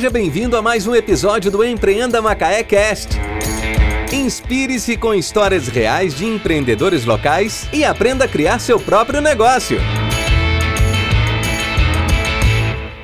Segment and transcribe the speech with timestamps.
[0.00, 3.18] Seja bem-vindo a mais um episódio do Empreenda Macaé Cast.
[4.10, 9.76] Inspire-se com histórias reais de empreendedores locais e aprenda a criar seu próprio negócio.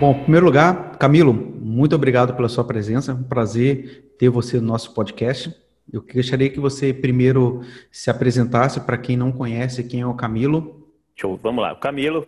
[0.00, 3.12] Bom, em primeiro lugar, Camilo, muito obrigado pela sua presença.
[3.12, 5.54] É um prazer ter você no nosso podcast.
[5.92, 7.60] Eu gostaria que você primeiro
[7.92, 10.88] se apresentasse para quem não conhece quem é o Camilo.
[11.14, 11.74] Show, vamos lá.
[11.74, 12.26] O Camilo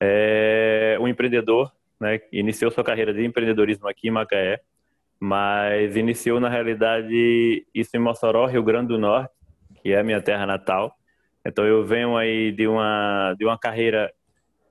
[0.00, 2.20] é um empreendedor né?
[2.32, 4.60] Iniciou sua carreira de empreendedorismo aqui em Macaé,
[5.20, 9.32] mas iniciou na realidade isso em Mossoró, Rio Grande do Norte,
[9.82, 10.94] que é a minha terra natal.
[11.44, 14.12] Então eu venho aí de uma de uma carreira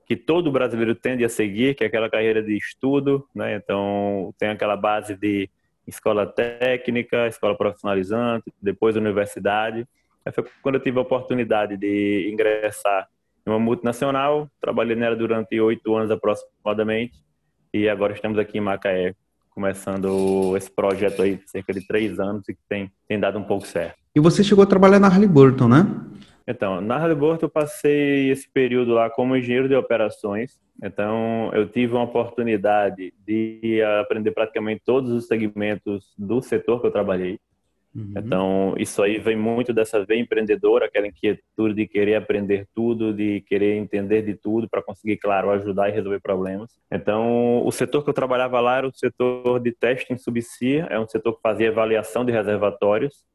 [0.06, 3.56] que todo brasileiro tende a seguir, que é aquela carreira de estudo, né?
[3.56, 5.50] Então tem aquela base de
[5.86, 9.86] escola técnica, escola profissionalizante, depois universidade.
[10.26, 13.08] Aí foi quando eu tive a oportunidade de ingressar
[13.46, 14.50] uma multinacional.
[14.62, 17.27] Trabalhei nela durante oito anos aproximadamente
[17.74, 19.14] e agora estamos aqui em Macaé
[19.50, 23.66] começando esse projeto aí cerca de três anos e que tem, tem dado um pouco
[23.66, 23.98] certo.
[24.16, 25.86] E você chegou a trabalhar na Halliburton, né?
[26.48, 30.60] Então, na Halliburton eu passei esse período lá como engenheiro de operações.
[30.82, 36.92] Então, eu tive uma oportunidade de aprender praticamente todos os segmentos do setor que eu
[36.92, 37.40] trabalhei.
[37.98, 38.14] Uhum.
[38.16, 43.42] Então, isso aí vem muito dessa veia empreendedora, aquela inquietude de querer aprender tudo, de
[43.42, 46.70] querer entender de tudo para conseguir, claro, ajudar e resolver problemas.
[46.92, 51.00] Então, o setor que eu trabalhava lá era o setor de teste em subsídia, é
[51.00, 53.26] um setor que fazia avaliação de reservatórios.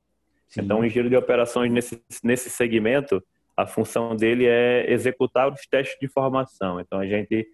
[0.48, 0.60] Sim.
[0.60, 3.20] Então, o engenheiro de operações nesse, nesse segmento,
[3.56, 6.78] a função dele é executar os testes de formação.
[6.78, 7.48] Então, a gente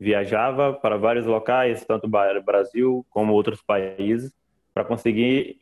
[0.00, 4.32] viajava para vários locais, tanto Brasil como outros países,
[4.74, 5.60] para conseguir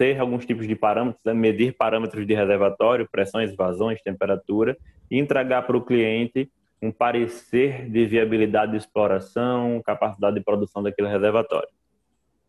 [0.00, 1.34] ter alguns tipos de parâmetros, né?
[1.34, 4.74] medir parâmetros de reservatório, pressões, vazões, temperatura,
[5.10, 11.06] e entregar para o cliente um parecer de viabilidade de exploração, capacidade de produção daquele
[11.06, 11.68] reservatório.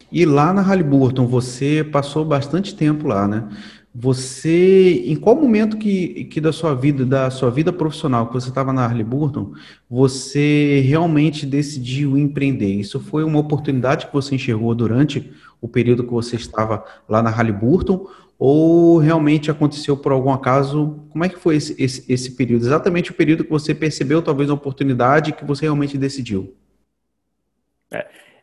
[0.09, 3.49] E lá na Halliburton, você passou bastante tempo lá, né?
[3.93, 8.47] Você, em qual momento que, que da sua vida, da sua vida profissional, que você
[8.47, 9.51] estava na Halliburton,
[9.89, 12.73] você realmente decidiu empreender?
[12.73, 15.29] Isso foi uma oportunidade que você enxergou durante
[15.59, 18.07] o período que você estava lá na Halliburton?
[18.39, 21.01] Ou realmente aconteceu por algum acaso?
[21.09, 22.65] Como é que foi esse, esse, esse período?
[22.65, 26.55] Exatamente o período que você percebeu talvez uma oportunidade que você realmente decidiu?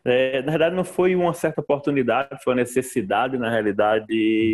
[0.05, 4.05] É, na verdade, não foi uma certa oportunidade, foi uma necessidade, na realidade,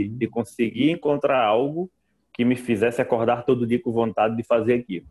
[0.09, 0.17] uhum.
[0.17, 1.89] de conseguir encontrar algo
[2.33, 5.05] que me fizesse acordar todo dia com vontade de fazer aquilo.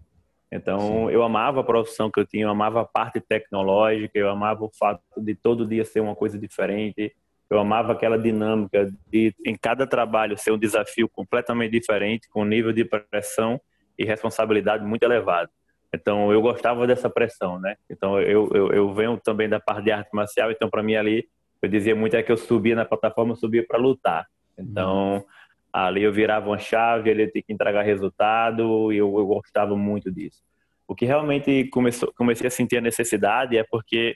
[0.53, 1.11] Então, Sim.
[1.11, 4.71] eu amava a profissão que eu tinha, eu amava a parte tecnológica, eu amava o
[4.79, 7.13] fato de todo dia ser uma coisa diferente,
[7.51, 12.47] eu amava aquela dinâmica de, em cada trabalho, ser um desafio completamente diferente, com um
[12.47, 13.61] nível de pressão
[13.99, 15.51] e responsabilidade muito elevado.
[15.95, 17.77] Então, eu gostava dessa pressão, né?
[17.89, 21.27] Então, eu, eu, eu venho também da parte de arte marcial, então, para mim, ali,
[21.63, 24.27] eu dizia muito é que eu subia na plataforma, eu subia para lutar.
[24.59, 25.25] Então, uhum.
[25.73, 30.11] ali eu virava uma chave, ele tinha que entregar resultado, e eu, eu gostava muito
[30.11, 30.43] disso.
[30.87, 34.15] O que realmente começou, comecei a sentir a necessidade é porque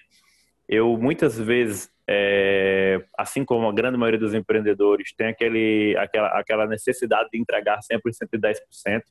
[0.68, 6.66] eu, muitas vezes, é, assim como a grande maioria dos empreendedores, tem aquele, aquela, aquela
[6.66, 9.02] necessidade de entregar sempre 110%,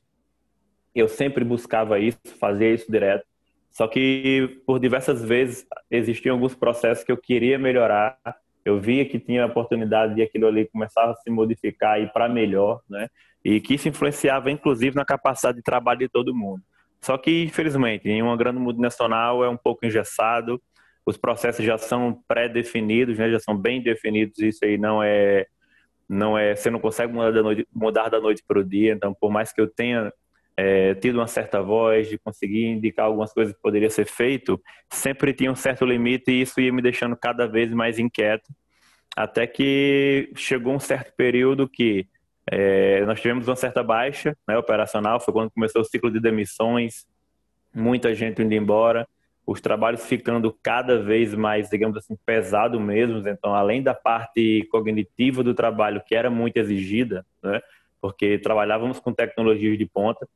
[0.94, 3.24] eu sempre buscava isso, fazia isso direto.
[3.70, 8.18] Só que por diversas vezes existiam alguns processos que eu queria melhorar.
[8.64, 12.80] Eu via que tinha oportunidade de aquilo ali começar a se modificar e para melhor,
[12.88, 13.08] né?
[13.44, 16.62] E que isso influenciava inclusive na capacidade de trabalho de todo mundo.
[17.00, 20.60] Só que infelizmente, em uma grande multinacional é um pouco engessado.
[21.06, 23.30] Os processos já são pré-definidos, né?
[23.30, 24.38] Já são bem definidos.
[24.40, 25.46] Isso aí não é
[26.08, 28.92] não é, você não consegue mudar da noite, mudar da noite para o dia.
[28.92, 30.12] Então, por mais que eu tenha
[30.60, 34.60] é, tido uma certa voz, de conseguir indicar algumas coisas que poderia ser feito,
[34.90, 38.50] sempre tinha um certo limite e isso ia me deixando cada vez mais inquieto,
[39.16, 42.08] até que chegou um certo período que
[42.50, 47.06] é, nós tivemos uma certa baixa né, operacional, foi quando começou o ciclo de demissões,
[47.72, 49.06] muita gente indo embora,
[49.46, 55.44] os trabalhos ficando cada vez mais, digamos assim, pesado mesmo, então além da parte cognitiva
[55.44, 57.60] do trabalho, que era muito exigida, né,
[58.00, 60.26] porque trabalhávamos com tecnologias de ponta,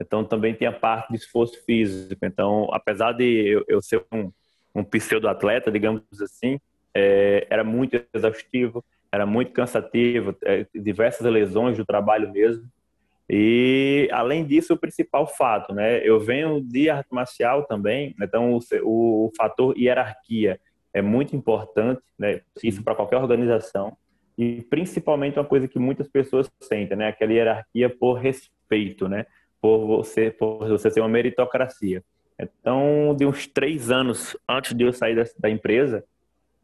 [0.00, 2.24] então também tem a parte de esforço físico.
[2.24, 4.30] Então, apesar de eu, eu ser um,
[4.74, 6.58] um pseudo-atleta, digamos assim,
[6.94, 12.64] é, era muito exaustivo, era muito cansativo, é, diversas lesões do trabalho mesmo.
[13.28, 16.06] E, além disso, o principal fato, né?
[16.06, 20.60] Eu venho de arte marcial também, então o, o fator hierarquia
[20.92, 22.40] é muito importante, né?
[22.62, 23.96] Isso para qualquer organização.
[24.36, 27.08] E, principalmente, uma coisa que muitas pessoas sentem, né?
[27.08, 29.24] Aquela hierarquia por respeito, né?
[29.62, 32.02] Por você, por você ser uma meritocracia.
[32.38, 36.04] Então, de uns três anos antes de eu sair da, da empresa,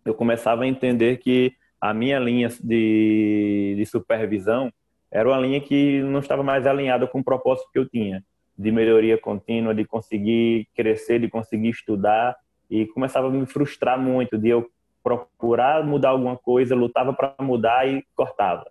[0.05, 4.73] eu começava a entender que a minha linha de, de supervisão
[5.11, 8.25] era uma linha que não estava mais alinhada com o propósito que eu tinha,
[8.59, 12.37] de melhoria contínua, de conseguir crescer, de conseguir estudar,
[12.69, 14.69] e começava a me frustrar muito de eu
[15.03, 18.67] procurar mudar alguma coisa, lutava para mudar e cortava.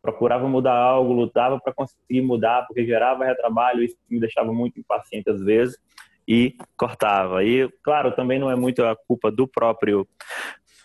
[0.00, 5.30] Procurava mudar algo, lutava para conseguir mudar, porque gerava retrabalho, isso me deixava muito impaciente
[5.30, 5.78] às vezes
[6.26, 7.44] e cortava.
[7.44, 10.06] E, claro, também não é muito a culpa do próprio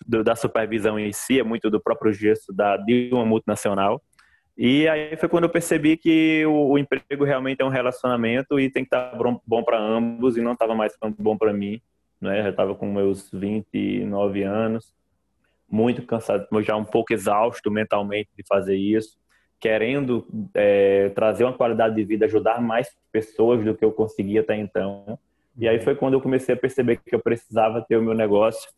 [0.06, 4.02] do, da supervisão em si, é muito do próprio gesto da, de uma multinacional.
[4.58, 8.70] E aí foi quando eu percebi que o, o emprego realmente é um relacionamento e
[8.70, 11.82] tem que estar bom, bom para ambos e não estava mais bom para mim.
[12.20, 12.44] Né?
[12.44, 14.94] Já estava com meus 29 anos,
[15.72, 19.18] muito cansado, já um pouco exausto mentalmente de fazer isso,
[19.60, 24.56] querendo é, trazer uma qualidade de vida, ajudar mais pessoas do que eu conseguia até
[24.56, 25.20] então.
[25.58, 28.70] E aí foi quando eu comecei a perceber que eu precisava ter o meu negócio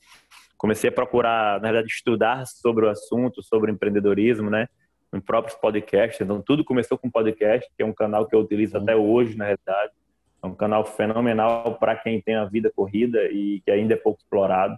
[0.62, 4.68] comecei a procurar, na verdade, estudar sobre o assunto, sobre empreendedorismo, né?
[5.12, 6.22] Em próprios podcasts.
[6.22, 8.84] Então, tudo começou com podcast, que é um canal que eu utilizo uhum.
[8.84, 9.92] até hoje, na realidade.
[10.44, 14.20] É um canal fenomenal para quem tem a vida corrida e que ainda é pouco
[14.20, 14.78] explorado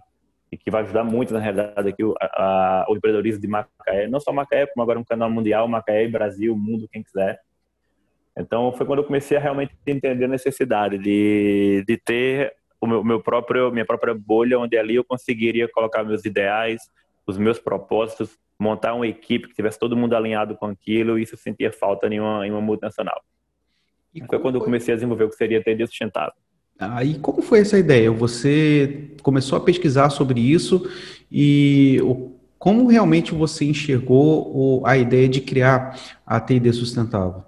[0.54, 4.06] e que vai ajudar muito, na realidade, aqui o, a, o empreendedorismo de Macaé.
[4.06, 7.40] Não só Macaé, como agora um canal mundial, Macaé, Brasil, mundo, quem quiser.
[8.38, 13.02] Então, foi quando eu comecei a realmente entender a necessidade de, de ter o meu,
[13.02, 16.82] meu próprio, minha própria bolha, onde ali eu conseguiria colocar meus ideais,
[17.26, 21.36] os meus propósitos, montar uma equipe que tivesse todo mundo alinhado com aquilo, e isso
[21.36, 23.20] sentia falta em uma, em uma multinacional.
[24.14, 26.43] E foi quando eu comecei a desenvolver o que seria TD sustentável.
[26.78, 28.10] Aí, como foi essa ideia?
[28.10, 30.90] Você começou a pesquisar sobre isso
[31.30, 31.98] e
[32.58, 37.44] como realmente você enxergou a ideia de criar a TD sustentável?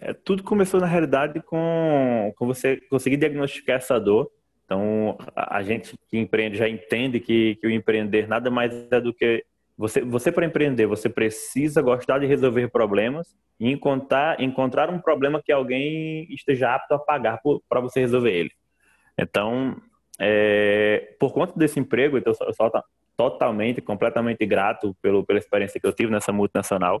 [0.00, 4.30] É, tudo começou na realidade com, com você conseguir diagnosticar essa dor.
[4.64, 9.00] Então, a, a gente que empreende já entende que, que o empreender nada mais é
[9.00, 9.44] do que
[9.78, 15.40] você, você para empreender, você precisa gostar de resolver problemas e encontrar, encontrar um problema
[15.40, 18.50] que alguém esteja apto a pagar para você resolver ele.
[19.16, 19.80] Então,
[20.18, 22.72] é, por conta desse emprego, então, eu sou
[23.16, 27.00] totalmente, completamente grato pelo, pela experiência que eu tive nessa multinacional.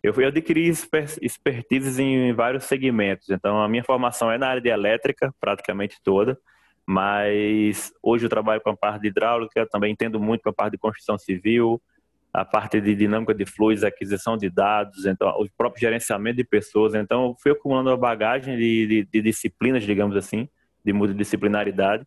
[0.00, 0.72] Eu fui adquirir
[1.20, 3.28] expertises em vários segmentos.
[3.28, 6.38] Então, a minha formação é na área de elétrica, praticamente toda,
[6.86, 10.72] mas hoje eu trabalho com a parte de hidráulica, também entendo muito com a parte
[10.72, 11.82] de construção civil,
[12.34, 16.94] a parte de dinâmica de fluidos, aquisição de dados, então o próprio gerenciamento de pessoas.
[16.94, 20.48] Então, eu fui acumulando uma bagagem de, de, de disciplinas, digamos assim,
[20.84, 22.04] de multidisciplinaridade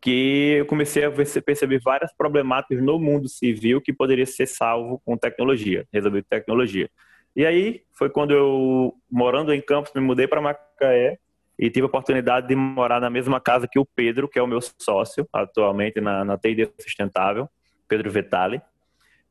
[0.00, 5.16] que eu comecei a perceber várias problemáticas no mundo civil que poderia ser salvo com
[5.16, 6.88] tecnologia, resolvido tecnologia.
[7.34, 11.18] E aí foi quando eu, morando em Campos, me mudei para Macaé
[11.58, 14.46] e tive a oportunidade de morar na mesma casa que o Pedro, que é o
[14.46, 17.48] meu sócio atualmente na, na TID Sustentável,
[17.88, 18.60] Pedro Vetali.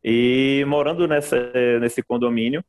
[0.07, 2.63] E morando nessa, nesse condomínio,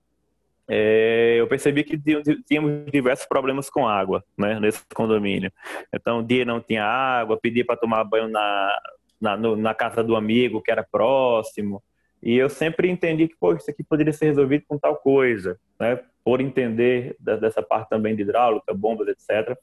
[0.66, 2.00] é, eu percebi que
[2.48, 5.52] tínhamos diversos problemas com água, né, nesse condomínio.
[5.92, 8.78] Então, um dia não tinha água, pedia para tomar banho na,
[9.20, 11.82] na, no, na, casa do amigo que era próximo.
[12.22, 16.00] E eu sempre entendi que, pô, isso aqui poderia ser resolvido com tal coisa, né,
[16.24, 19.54] por entender dessa parte também de hidráulica, bombas, etc.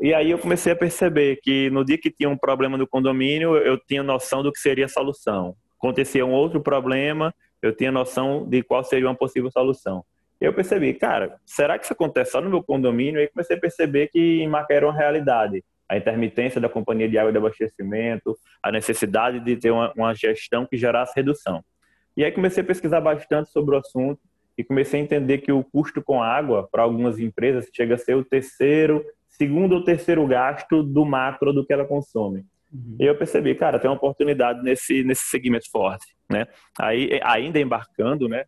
[0.00, 3.56] E aí eu comecei a perceber que no dia que tinha um problema no condomínio,
[3.56, 5.54] eu tinha noção do que seria a solução.
[5.82, 10.04] Acontecia um outro problema, eu tinha noção de qual seria uma possível solução.
[10.40, 13.18] Eu percebi, cara, será que isso acontece só no meu condomínio?
[13.18, 15.64] E aí comecei a perceber que em Macaé era uma realidade.
[15.88, 20.64] A intermitência da companhia de água de abastecimento, a necessidade de ter uma, uma gestão
[20.64, 21.64] que gerasse redução.
[22.16, 24.20] E aí comecei a pesquisar bastante sobre o assunto
[24.56, 28.14] e comecei a entender que o custo com água para algumas empresas chega a ser
[28.14, 32.44] o terceiro, segundo ou terceiro gasto do macro do que ela consome.
[32.72, 32.96] Uhum.
[32.98, 36.46] E eu percebi, cara, tem uma oportunidade nesse, nesse segmento forte, né?
[36.80, 38.44] Aí, ainda embarcando, né?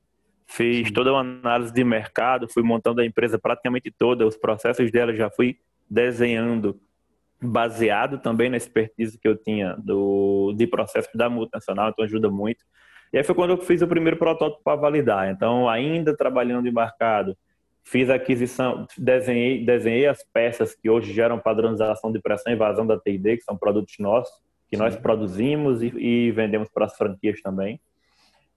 [0.47, 5.15] Fiz toda uma análise de mercado, fui montando a empresa praticamente toda, os processos dela
[5.15, 5.57] já fui
[5.89, 6.81] desenhando,
[7.43, 12.65] baseado também na expertise que eu tinha do, de processo da multinacional, então ajuda muito.
[13.13, 15.31] E aí foi quando eu fiz o primeiro protótipo para validar.
[15.31, 17.37] Então, ainda trabalhando embarcado,
[17.85, 22.87] fiz a aquisição, desenhei, desenhei as peças que hoje geram padronização de pressão e vazão
[22.87, 24.35] da TID, que são produtos nossos,
[24.71, 24.83] que Sim.
[24.83, 27.79] nós produzimos e, e vendemos para as franquias também.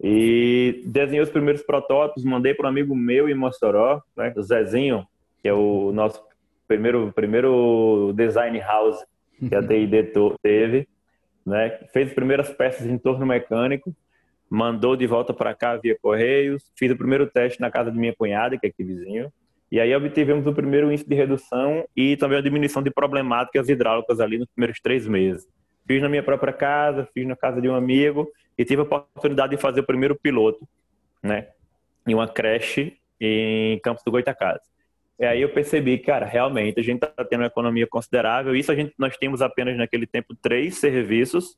[0.01, 5.05] E desenhei os primeiros protótipos, mandei para um amigo meu em Mossoró, né, o Zezinho,
[5.41, 6.23] que é o nosso
[6.67, 9.03] primeiro, primeiro design house
[9.47, 10.87] que a TID teve,
[11.45, 13.93] né, fez as primeiras peças em torno mecânico,
[14.49, 18.15] mandou de volta para cá via Correios, fiz o primeiro teste na casa de minha
[18.15, 19.31] cunhada, que é aqui vizinho,
[19.71, 24.19] e aí obtivemos o primeiro índice de redução e também a diminuição de problemáticas hidráulicas
[24.19, 25.45] ali nos primeiros três meses.
[25.85, 29.55] Fiz na minha própria casa, fiz na casa de um amigo e tive a oportunidade
[29.55, 30.65] de fazer o primeiro piloto,
[31.21, 31.49] né?
[32.07, 34.67] Em uma creche em Campos do Goitacazes.
[35.19, 38.55] E aí eu percebi, cara, realmente a gente está tendo uma economia considerável.
[38.55, 41.57] Isso a gente, nós temos apenas naquele tempo três serviços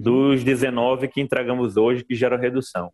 [0.00, 2.90] dos 19 que entregamos hoje que geram redução.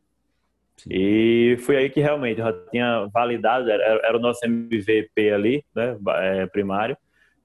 [0.76, 0.90] Sim.
[0.90, 5.64] E foi aí que realmente eu já tinha validado, era, era o nosso MVP ali,
[5.72, 6.96] né, é, primário.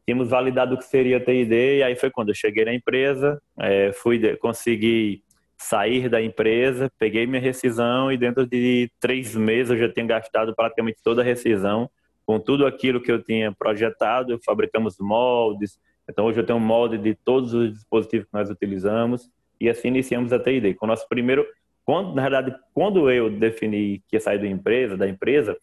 [0.03, 3.91] Tínhamos validado o que seria TID, e aí foi quando eu cheguei na empresa, é,
[3.93, 5.23] fui consegui
[5.55, 10.55] sair da empresa, peguei minha rescisão e dentro de três meses eu já tinha gastado
[10.55, 11.87] praticamente toda a rescisão
[12.25, 14.39] com tudo aquilo que eu tinha projetado.
[14.43, 19.29] Fabricamos moldes, então hoje eu tenho um molde de todos os dispositivos que nós utilizamos
[19.61, 20.73] e assim iniciamos a TID.
[20.73, 21.45] Com o nosso primeiro
[21.85, 25.57] quando, na verdade, quando eu defini que ia sair da empresa, da empresa,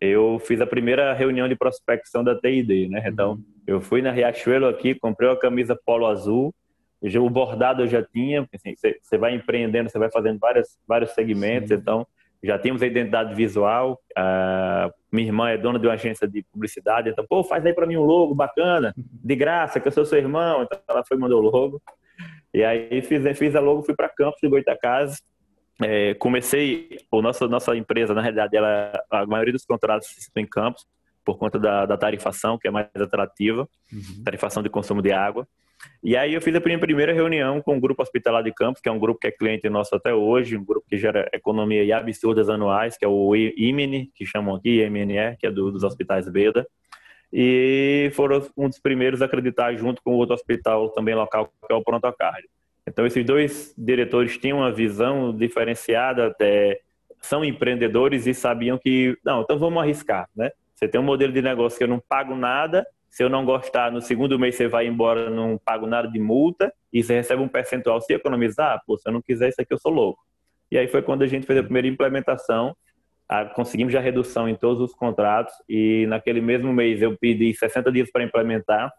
[0.00, 3.02] eu fiz a primeira reunião de prospecção da TID, né?
[3.06, 3.44] Então, uhum.
[3.66, 6.54] eu fui na Riachuelo aqui, comprei uma camisa polo azul,
[7.02, 11.68] o bordado eu já tinha, assim, você vai empreendendo, você vai fazendo vários, vários segmentos,
[11.68, 11.76] Sim.
[11.76, 12.06] então
[12.42, 17.10] já temos a identidade visual, a minha irmã é dona de uma agência de publicidade,
[17.10, 20.18] então, pô, faz aí para mim um logo bacana, de graça, que eu sou seu
[20.18, 21.82] irmão, então ela foi e mandou o logo,
[22.52, 25.22] e aí fiz, fiz a logo, fui para Campos de Goitacazes,
[25.82, 30.46] é, comecei, o nosso, nossa empresa, na realidade, ela, a maioria dos contratos estão em
[30.46, 30.86] campos,
[31.24, 34.24] por conta da, da tarifação, que é mais atrativa, uhum.
[34.24, 35.46] tarifação de consumo de água.
[36.02, 38.88] E aí eu fiz a minha primeira reunião com o Grupo Hospitalar de Campos, que
[38.88, 41.92] é um grupo que é cliente nosso até hoje, um grupo que gera economia e
[41.92, 46.28] absurdas anuais, que é o IMNE, que chamam aqui, IMNE, que é do, dos hospitais
[46.28, 46.66] Beda.
[47.32, 51.72] E foram um dos primeiros a acreditar junto com o outro hospital também local, que
[51.72, 52.48] é o Pronto Cardio.
[52.86, 56.80] Então, esses dois diretores tinham uma visão diferenciada, até
[57.20, 60.50] são empreendedores e sabiam que, não, então vamos arriscar, né?
[60.74, 63.92] Você tem um modelo de negócio que eu não pago nada, se eu não gostar,
[63.92, 67.48] no segundo mês você vai embora, não pago nada de multa, e você recebe um
[67.48, 70.20] percentual se economizar, pô, se eu não quiser isso aqui, eu sou louco.
[70.70, 72.74] E aí foi quando a gente fez a primeira implementação,
[73.54, 78.10] conseguimos já redução em todos os contratos, e naquele mesmo mês eu pedi 60 dias
[78.10, 78.92] para implementar,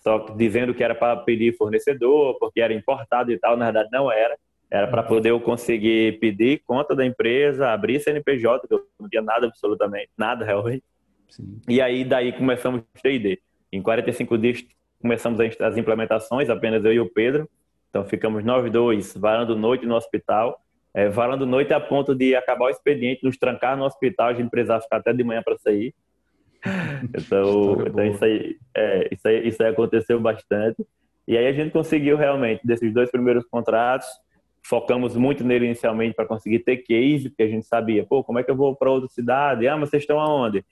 [0.00, 3.88] só que dizendo que era para pedir fornecedor, porque era importado e tal, na verdade
[3.92, 4.36] não era.
[4.70, 9.20] Era para poder eu conseguir pedir conta da empresa, abrir CNPJ, que eu não tinha
[9.20, 10.82] nada absolutamente, nada realmente.
[11.28, 11.60] Sim.
[11.68, 13.38] E aí daí começamos o TID.
[13.70, 14.64] Em 45 dias
[15.00, 17.48] começamos as implementações, apenas eu e o Pedro.
[17.90, 20.58] Então ficamos nós dois varando noite no hospital.
[20.94, 24.50] É, varando noite a ponto de acabar o expediente, nos trancar no hospital, a gente
[24.50, 25.94] precisava ficar até de manhã para sair.
[27.02, 30.86] Então, então isso, aí, é, isso, aí, isso aí aconteceu bastante.
[31.26, 34.06] E aí a gente conseguiu realmente, desses dois primeiros contratos,
[34.64, 38.44] focamos muito nele inicialmente para conseguir ter case, porque a gente sabia, pô, como é
[38.44, 39.66] que eu vou para outra cidade?
[39.66, 40.64] Ah, mas vocês estão aonde?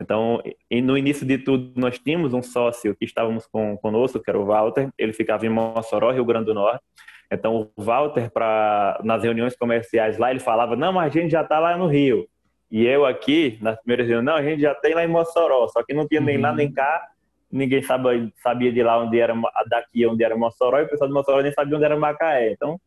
[0.00, 0.40] Então,
[0.70, 4.46] no início de tudo, nós tínhamos um sócio que estávamos com, conosco, que era o
[4.46, 6.82] Walter, ele ficava em Mossoró, Rio Grande do Norte.
[7.30, 11.42] Então, o Walter, pra, nas reuniões comerciais lá, ele falava, não, mas a gente já
[11.42, 12.26] está lá no Rio.
[12.70, 15.92] E eu aqui, nas primeiras reuniões, a gente já tem lá em Mossoró, só que
[15.92, 16.42] não tinha nem uhum.
[16.42, 17.08] lá nem cá,
[17.50, 19.34] ninguém sabia, sabia de lá onde era,
[19.68, 22.52] daqui onde era Mossoró, e o pessoal de Mossoró nem sabia onde era Macaé.
[22.52, 22.78] Então,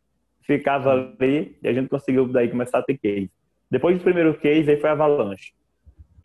[0.43, 1.15] ficava uhum.
[1.19, 3.29] ali e a gente conseguiu daí começar a ter case.
[3.69, 5.53] Depois do primeiro case, aí foi Avalanche.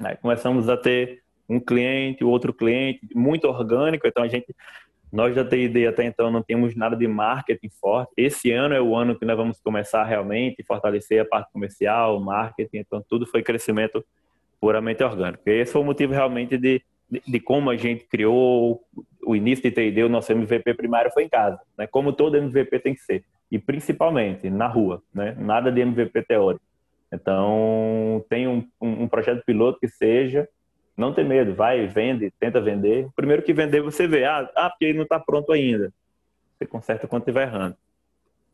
[0.00, 4.54] Aí começamos a ter um cliente, outro cliente, muito orgânico, então a gente
[5.12, 8.12] nós da TID até então não temos nada de marketing forte.
[8.16, 12.78] Esse ano é o ano que nós vamos começar realmente fortalecer a parte comercial, marketing,
[12.78, 14.04] então tudo foi crescimento
[14.60, 15.42] puramente orgânico.
[15.46, 18.82] E esse foi o motivo realmente de, de, de como a gente criou
[19.24, 21.86] o início de TID, o nosso MVP primário foi em casa, né?
[21.86, 23.24] como todo MVP tem que ser.
[23.50, 25.36] E principalmente na rua, né?
[25.38, 26.64] nada de MVP teórico.
[27.12, 30.48] Então, tem um, um projeto piloto que seja
[30.96, 33.08] não ter medo, vai, vende, tenta vender.
[33.14, 35.92] Primeiro que vender, você vê, ah, ah porque ele não está pronto ainda.
[36.56, 37.76] Você conserta quando estiver errando.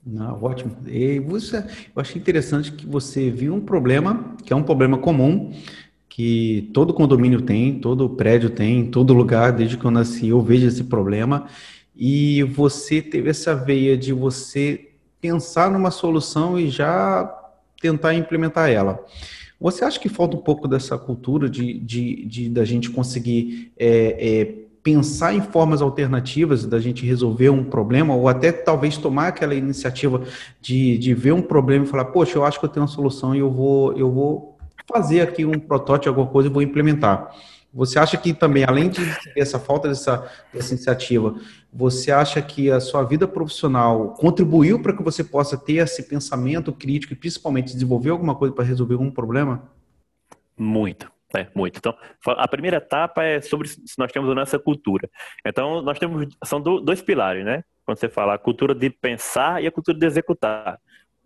[0.04, 0.76] Não, ótimo.
[0.88, 5.52] E você, eu achei interessante que você viu um problema, que é um problema comum,
[6.08, 10.66] que todo condomínio tem, todo prédio tem, todo lugar, desde que eu nasci, eu vejo
[10.66, 11.46] esse problema.
[11.94, 14.90] E você teve essa veia de você
[15.20, 17.41] pensar numa solução e já
[17.82, 19.04] tentar implementar ela.
[19.60, 24.16] Você acha que falta um pouco dessa cultura de, de, de da gente conseguir é,
[24.18, 29.54] é, pensar em formas alternativas da gente resolver um problema, ou até talvez tomar aquela
[29.54, 30.22] iniciativa
[30.60, 33.34] de, de ver um problema e falar, poxa, eu acho que eu tenho uma solução
[33.34, 34.58] e eu vou, eu vou
[34.92, 37.30] fazer aqui um protótipo, alguma coisa e vou implementar.
[37.72, 39.00] Você acha que também, além de
[39.36, 41.34] essa falta dessa, dessa iniciativa,
[41.72, 46.72] você acha que a sua vida profissional contribuiu para que você possa ter esse pensamento
[46.72, 49.70] crítico e principalmente desenvolver alguma coisa para resolver um problema?
[50.56, 51.10] Muito.
[51.34, 51.78] É, muito.
[51.78, 55.08] Então, a primeira etapa é sobre se nós temos ou não essa cultura.
[55.46, 57.64] Então, nós temos, são dois pilares, né?
[57.84, 60.78] quando você fala a cultura de pensar e a cultura de executar.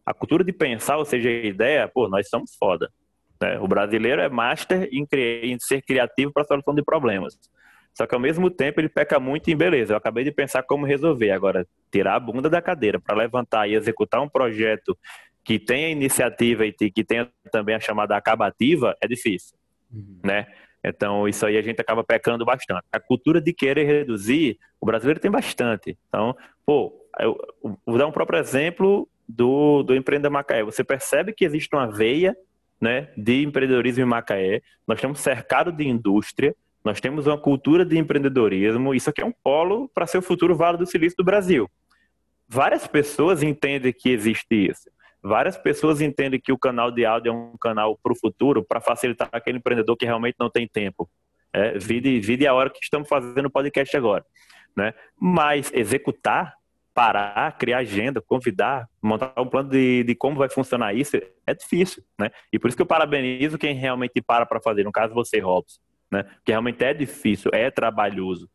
[0.04, 2.90] A cultura de pensar, ou seja, a ideia, pô, nós somos foda.
[3.40, 3.58] Né?
[3.60, 5.06] O brasileiro é master em,
[5.42, 7.38] em ser criativo para a solução de problemas.
[7.94, 9.94] Só que ao mesmo tempo ele peca muito em beleza.
[9.94, 11.30] Eu acabei de pensar como resolver.
[11.30, 14.96] Agora, tirar a bunda da cadeira para levantar e executar um projeto
[15.42, 19.56] que tenha iniciativa e que tenha também a chamada acabativa é difícil,
[19.92, 20.18] uhum.
[20.24, 20.46] né?
[20.84, 22.82] Então, isso aí a gente acaba pecando bastante.
[22.92, 25.96] A cultura de querer reduzir, o brasileiro tem bastante.
[26.08, 27.36] Então, pô, eu
[27.84, 30.62] vou dar um próprio exemplo do, do Empreenda Macaé.
[30.62, 32.36] Você percebe que existe uma veia
[32.80, 34.62] né, de empreendedorismo em Macaé.
[34.86, 36.54] Nós estamos cercados de indústria,
[36.84, 38.94] nós temos uma cultura de empreendedorismo.
[38.94, 41.68] Isso aqui é um polo para ser o futuro Vale do Silício do Brasil.
[42.48, 44.88] Várias pessoas entendem que existe isso.
[45.20, 48.80] Várias pessoas entendem que o canal de áudio é um canal para o futuro, para
[48.80, 51.10] facilitar aquele empreendedor que realmente não tem tempo.
[51.52, 54.24] É, vide, vide a hora que estamos fazendo o podcast agora.
[54.76, 54.94] Né?
[55.20, 56.54] Mas executar,
[56.96, 61.14] parar, criar agenda, convidar, montar um plano de, de como vai funcionar isso
[61.46, 62.02] é difícil.
[62.18, 62.30] Né?
[62.50, 65.78] E por isso que eu parabenizo quem realmente para para fazer, no caso você, Robson.
[66.10, 66.24] Né?
[66.42, 68.48] Que realmente é difícil, é trabalhoso.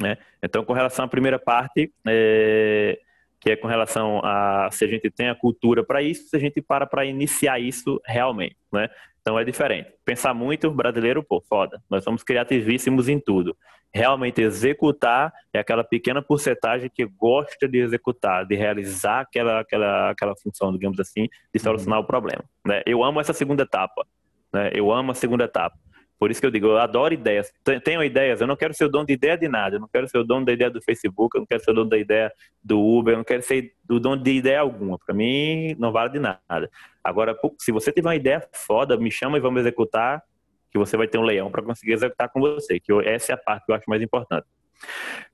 [0.00, 0.16] Né?
[0.40, 3.00] Então, com relação à primeira parte, é
[3.40, 6.38] que é com relação a se a gente tem a cultura para isso, se a
[6.38, 8.88] gente para para iniciar isso realmente, né?
[9.22, 9.88] Então é diferente.
[10.04, 11.80] Pensar muito, brasileiro, pô, foda.
[11.88, 13.56] Nós somos criativíssimos em tudo.
[13.94, 20.34] Realmente executar é aquela pequena porcentagem que gosta de executar, de realizar aquela, aquela, aquela
[20.36, 22.04] função, digamos assim, de solucionar uhum.
[22.04, 22.44] o problema.
[22.66, 22.82] Né?
[22.84, 24.04] Eu amo essa segunda etapa.
[24.52, 24.70] Né?
[24.74, 25.76] Eu amo a segunda etapa.
[26.22, 27.52] Por isso que eu digo, eu adoro ideias.
[27.82, 29.74] Tenho ideias, eu não quero ser o dono de ideia de nada.
[29.74, 31.74] Eu não quero ser o dono da ideia do Facebook, eu não quero ser o
[31.74, 34.96] dono da ideia do Uber, eu não quero ser o dono de ideia alguma.
[35.04, 36.70] Para mim, não vale de nada.
[37.02, 40.22] Agora, se você tiver uma ideia foda, me chama e vamos executar,
[40.70, 42.78] que você vai ter um leão para conseguir executar com você.
[42.78, 44.46] Que essa é a parte que eu acho mais importante.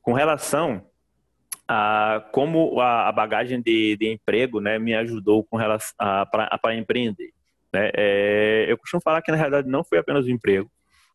[0.00, 0.86] Com relação
[1.68, 5.94] a como a, a bagagem de, de, emprego né, me ajudou com relação
[6.32, 7.34] para empreender.
[7.70, 7.90] Né?
[7.94, 10.70] É, eu costumo falar que na realidade não foi apenas o emprego,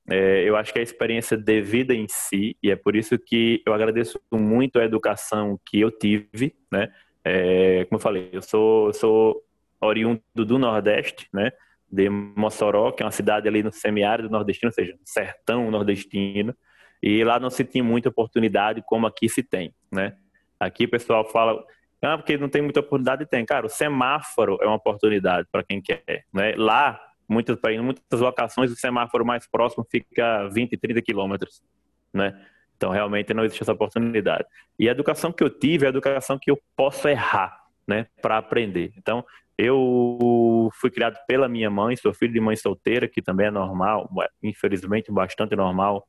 [0.09, 3.61] é, eu acho que a experiência de vida em si, e é por isso que
[3.65, 6.91] eu agradeço muito a educação que eu tive, né?
[7.23, 9.41] É, como eu falei, eu sou, sou
[9.79, 11.51] oriundo do Nordeste, né?
[11.89, 16.53] De Mossoró, que é uma cidade ali no semiárido nordestino, ou seja, sertão nordestino,
[17.01, 20.15] e lá não se tinha muita oportunidade como aqui se tem, né?
[20.59, 21.63] Aqui o pessoal fala,
[22.01, 23.45] ah, porque não tem muita oportunidade, tem.
[23.45, 26.53] Cara, o semáforo é uma oportunidade para quem quer, né?
[26.57, 31.61] Lá muitas, em muitas locações o semáforo mais próximo fica 20, 30 quilômetros,
[32.13, 32.39] né?
[32.75, 34.45] Então, realmente não existe essa oportunidade.
[34.77, 38.37] E a educação que eu tive é a educação que eu posso errar, né, para
[38.37, 38.91] aprender.
[38.97, 39.23] Então,
[39.57, 44.09] eu fui criado pela minha mãe, sou filho de mãe solteira, que também é normal,
[44.41, 46.07] infelizmente bastante normal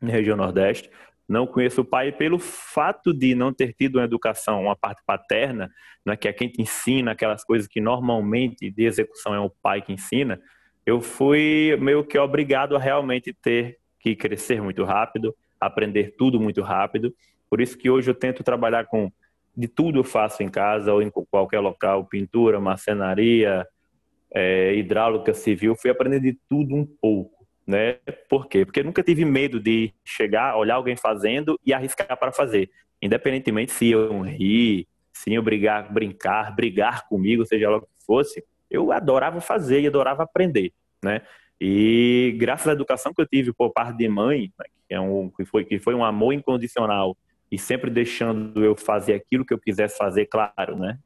[0.00, 0.90] na região Nordeste.
[1.28, 5.70] Não conheço o pai pelo fato de não ter tido uma educação, uma parte paterna,
[6.04, 9.82] né, que é quem te ensina aquelas coisas que normalmente de execução é o pai
[9.82, 10.40] que ensina.
[10.86, 16.62] Eu fui meio que obrigado a realmente ter que crescer muito rápido, aprender tudo muito
[16.62, 17.14] rápido.
[17.50, 19.12] Por isso que hoje eu tento trabalhar com
[19.54, 23.66] de tudo eu faço em casa ou em qualquer local, pintura, marcenaria,
[24.32, 27.37] é, hidráulica civil, fui aprender de tudo um pouco,
[27.68, 27.98] né?
[28.30, 28.64] Por quê?
[28.64, 32.70] Porque nunca tive medo de chegar, olhar alguém fazendo e arriscar para fazer,
[33.02, 38.42] independentemente se eu rir, se eu brigar, brincar, brigar comigo, seja lá o que fosse,
[38.70, 40.72] eu adorava fazer e adorava aprender,
[41.04, 41.20] né?
[41.60, 45.28] E graças à educação que eu tive por parte de mãe, né, que, é um,
[45.28, 47.16] que, foi, que foi um amor incondicional
[47.50, 50.98] e sempre deixando eu fazer aquilo que eu quisesse fazer, claro, né?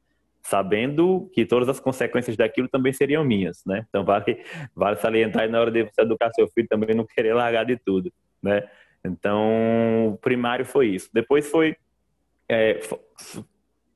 [0.43, 3.85] Sabendo que todas as consequências daquilo também seriam minhas, né?
[3.89, 4.43] Então vale,
[4.75, 8.11] vale salientar na hora de você educar seu filho também não querer largar de tudo,
[8.41, 8.63] né?
[9.05, 11.09] Então, o primário foi isso.
[11.13, 11.75] Depois foi
[12.47, 12.79] é,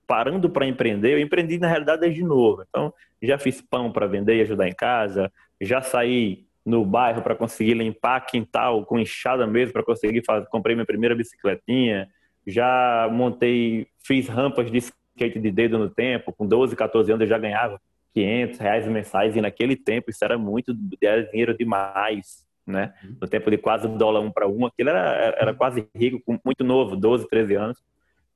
[0.06, 2.64] parando para empreender, eu empreendi na realidade desde novo.
[2.68, 5.32] Então, já fiz pão para vender e ajudar em casa,
[5.62, 10.76] já saí no bairro para conseguir limpar quintal com enxada mesmo para conseguir fazer, comprei
[10.76, 12.10] minha primeira bicicletinha,
[12.46, 14.82] já montei, fiz rampas de
[15.18, 17.82] skate de dedo no tempo, com 12, 14 anos eu já ganhava
[18.14, 22.94] 500 reais mensais e naquele tempo isso era muito, era dinheiro demais, né?
[23.04, 23.18] Uhum.
[23.22, 26.64] No tempo de quase um dólar um para um, aquilo era, era quase rico, muito
[26.64, 27.84] novo, 12, 13 anos.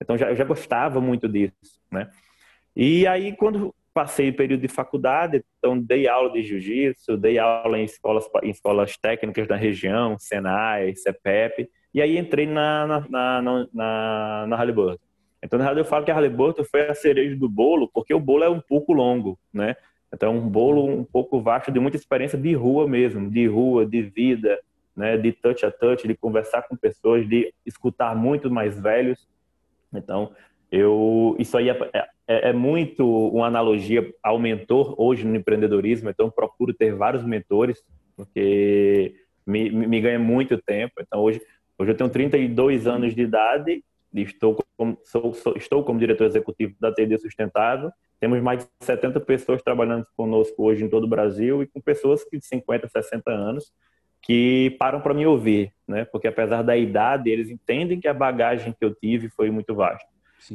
[0.02, 2.10] Então já, eu já gostava muito disso, né?
[2.76, 7.78] E aí quando passei o período de faculdade, então dei aula de jiu-jitsu, dei aula
[7.78, 13.68] em escolas, em escolas técnicas da região, Senai, CEPEP, e aí entrei na, na, na,
[13.74, 15.11] na, na Halliburton.
[15.44, 18.20] Então, na realidade, eu falo que a Halliburton foi a cereja do bolo, porque o
[18.20, 19.76] bolo é um pouco longo, né?
[20.14, 23.86] Então, é um bolo um pouco vasto de muita experiência de rua mesmo, de rua,
[23.86, 24.60] de vida,
[24.96, 25.18] né?
[25.18, 29.28] de touch a touch, de conversar com pessoas, de escutar muito mais velhos,
[29.94, 30.32] então,
[30.72, 36.32] Eu, isso aí é, é, é, muito uma analogia ao mentor hoje no empreendedorismo, então
[36.32, 37.84] procuro ter vários mentores,
[38.16, 39.14] porque
[39.46, 40.94] me, me ganha muito tempo.
[41.02, 41.42] Então hoje,
[41.78, 46.76] hoje eu tenho 32 anos de idade estou como, sou, sou, estou como diretor executivo
[46.80, 47.92] da TD Sustentável.
[48.20, 52.22] Temos mais de 70 pessoas trabalhando conosco hoje em todo o Brasil e com pessoas
[52.32, 53.72] de 50, 60 anos
[54.22, 56.06] que param para me ouvir, né?
[56.06, 60.08] Porque apesar da idade, eles entendem que a bagagem que eu tive foi muito vasta.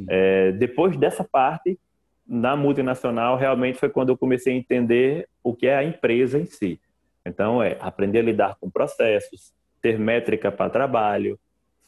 [0.07, 1.77] É, depois dessa parte,
[2.25, 6.45] na multinacional, realmente foi quando eu comecei a entender o que é a empresa em
[6.45, 6.79] si.
[7.25, 11.39] Então, é aprender a lidar com processos, ter métrica para trabalho,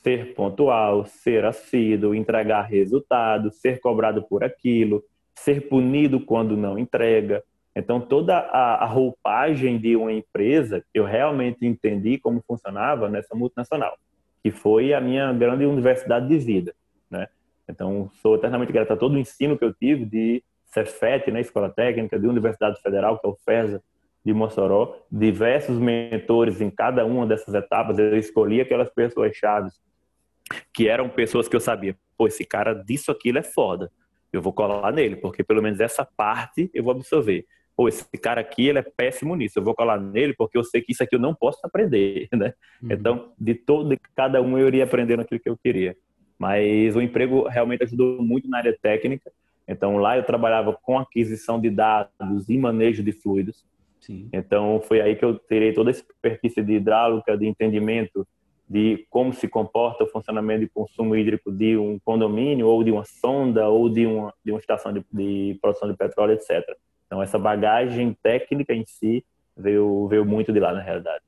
[0.01, 5.03] ser pontual, ser assíduo, entregar resultados, ser cobrado por aquilo,
[5.35, 7.43] ser punido quando não entrega.
[7.75, 13.97] Então, toda a, a roupagem de uma empresa, eu realmente entendi como funcionava nessa multinacional,
[14.43, 16.73] que foi a minha grande universidade de vida,
[17.09, 17.27] né?
[17.67, 21.69] Então, sou eternamente grato a todo o ensino que eu tive de Cefet, né, Escola
[21.69, 23.81] Técnica, de Universidade Federal, que é o FESA,
[24.25, 27.97] de Mossoró, diversos mentores em cada uma dessas etapas.
[27.97, 29.79] Eu escolhi aquelas pessoas chaves
[30.73, 33.91] que eram pessoas que eu sabia, pô, esse cara disso aquilo é foda.
[34.31, 37.45] Eu vou colar nele, porque pelo menos essa parte eu vou absorver.
[37.75, 39.57] Pô, esse cara aqui, ele é péssimo nisso.
[39.57, 42.53] Eu vou colar nele porque eu sei que isso aqui eu não posso aprender, né?
[42.81, 42.91] Uhum.
[42.91, 45.95] Então, de todo, de cada um eu iria aprendendo aquilo que eu queria.
[46.37, 49.31] Mas o emprego realmente ajudou muito na área técnica.
[49.67, 53.63] Então lá eu trabalhava com aquisição de dados e manejo de fluidos.
[53.99, 54.29] Sim.
[54.33, 58.27] Então foi aí que eu terei toda essa expertise de hidráulica, de entendimento
[58.69, 63.03] de como se comporta o funcionamento de consumo hídrico de um condomínio ou de uma
[63.03, 66.63] sonda ou de uma, de uma estação de, de produção de petróleo, etc.
[67.07, 69.25] Então essa bagagem técnica em si
[69.57, 71.23] veio, veio muito de lá na realidade.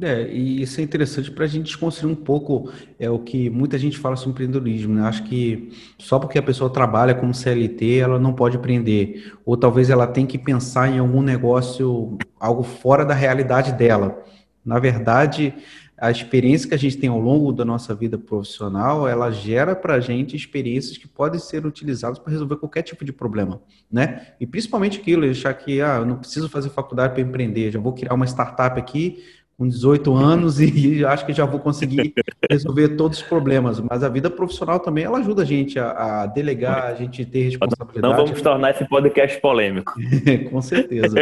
[0.00, 3.78] É, e isso é interessante para a gente desconstruir um pouco é o que muita
[3.78, 5.02] gente fala sobre empreendedorismo, né?
[5.08, 9.32] Acho que só porque a pessoa trabalha como CLT, ela não pode empreender.
[9.44, 14.22] Ou talvez ela tenha que pensar em algum negócio, algo fora da realidade dela.
[14.62, 15.54] Na verdade,
[15.98, 19.94] a experiência que a gente tem ao longo da nossa vida profissional, ela gera para
[19.94, 24.34] a gente experiências que podem ser utilizadas para resolver qualquer tipo de problema, né?
[24.38, 27.94] E principalmente aquilo, achar que, ah, eu não preciso fazer faculdade para empreender, já vou
[27.94, 29.24] criar uma startup aqui,
[29.58, 32.12] com 18 anos e acho que já vou conseguir
[32.50, 33.80] resolver todos os problemas.
[33.80, 37.44] Mas a vida profissional também ela ajuda a gente a, a delegar, a gente ter
[37.44, 38.02] responsabilidade.
[38.02, 39.94] Não vamos tornar esse podcast polêmico.
[40.50, 41.16] com certeza.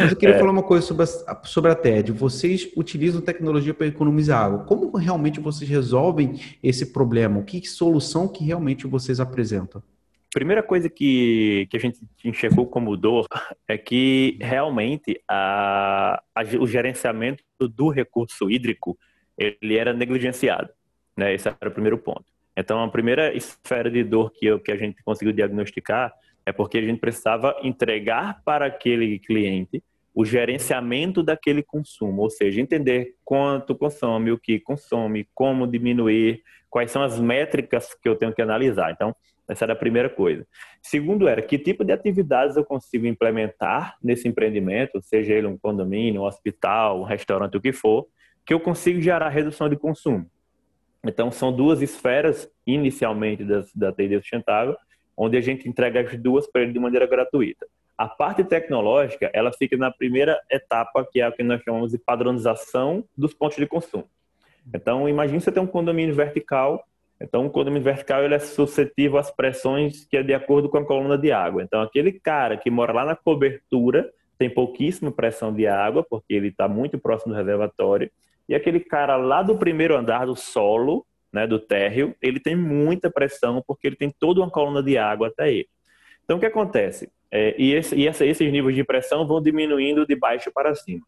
[0.00, 0.38] Mas eu queria é.
[0.38, 2.12] falar uma coisa sobre a, sobre a TED.
[2.12, 4.58] Vocês utilizam tecnologia para economizar água.
[4.60, 7.42] Como realmente vocês resolvem esse problema?
[7.42, 9.82] Que solução que realmente vocês apresentam?
[10.32, 13.26] Primeira coisa que, que a gente enxergou como dor
[13.66, 18.98] é que realmente a, a, o gerenciamento do recurso hídrico
[19.36, 20.68] ele era negligenciado.
[21.16, 21.34] Né?
[21.34, 22.24] Esse era o primeiro ponto.
[22.56, 26.12] Então, a primeira esfera de dor que, que a gente conseguiu diagnosticar
[26.44, 29.82] é porque a gente precisava entregar para aquele cliente
[30.18, 36.90] o gerenciamento daquele consumo, ou seja, entender quanto consome, o que consome, como diminuir, quais
[36.90, 38.90] são as métricas que eu tenho que analisar.
[38.90, 39.14] Então,
[39.48, 40.44] essa era a primeira coisa.
[40.82, 46.22] Segundo era, que tipo de atividades eu consigo implementar nesse empreendimento, seja ele um condomínio,
[46.22, 48.04] um hospital, um restaurante, o que for,
[48.44, 50.28] que eu consigo gerar redução de consumo.
[51.04, 54.76] Então, são duas esferas, inicialmente, das, da TD Sustentável,
[55.16, 57.68] onde a gente entrega as duas para ele de maneira gratuita.
[57.98, 61.98] A parte tecnológica, ela fica na primeira etapa, que é o que nós chamamos de
[61.98, 64.08] padronização dos pontos de consumo.
[64.72, 66.84] Então, imagine você ter um condomínio vertical
[67.20, 70.84] então, o condomínio vertical ele é suscetível às pressões que é de acordo com a
[70.84, 71.62] coluna de água.
[71.62, 76.48] Então, aquele cara que mora lá na cobertura tem pouquíssima pressão de água, porque ele
[76.48, 78.08] está muito próximo do reservatório.
[78.48, 83.10] E aquele cara lá do primeiro andar do solo, né, do térreo, ele tem muita
[83.10, 85.68] pressão, porque ele tem toda uma coluna de água até ele.
[86.24, 87.10] Então, o que acontece?
[87.30, 91.04] É, e, esse, e essa, esses níveis de pressão vão diminuindo de baixo para cima.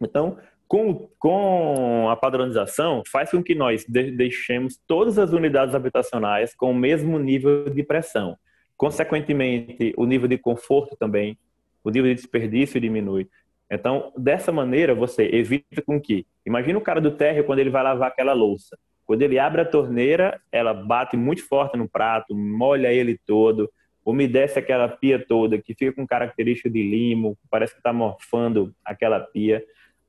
[0.00, 6.70] Então, com, com a padronização, faz com que nós deixemos todas as unidades habitacionais com
[6.70, 8.36] o mesmo nível de pressão.
[8.76, 11.38] Consequentemente, o nível de conforto também,
[11.82, 13.28] o nível de desperdício diminui.
[13.70, 16.26] Então, dessa maneira, você evita com que...
[16.46, 18.76] Imagina o cara do térreo quando ele vai lavar aquela louça.
[19.06, 23.70] Quando ele abre a torneira, ela bate muito forte no prato, molha ele todo,
[24.04, 29.18] umedece aquela pia toda, que fica com característica de limo, parece que está morfando aquela
[29.18, 29.64] pia.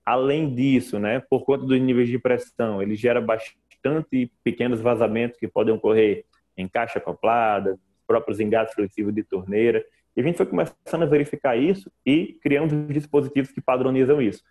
[0.06, 5.48] Além disso, né, por conta dos níveis de pressão, ele gera bastante pequenos vazamentos que
[5.48, 6.26] podem ocorrer
[6.58, 9.84] em caixa acoplada, próprios engates flexíveis de torneira.
[10.16, 14.44] E a gente foi começando a verificar isso e criando dispositivos que padronizam isso,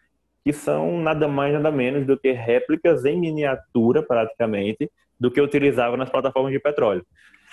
[0.43, 5.97] que são nada mais nada menos do que réplicas em miniatura, praticamente, do que utilizava
[5.97, 7.07] nas plataformas de petróleo.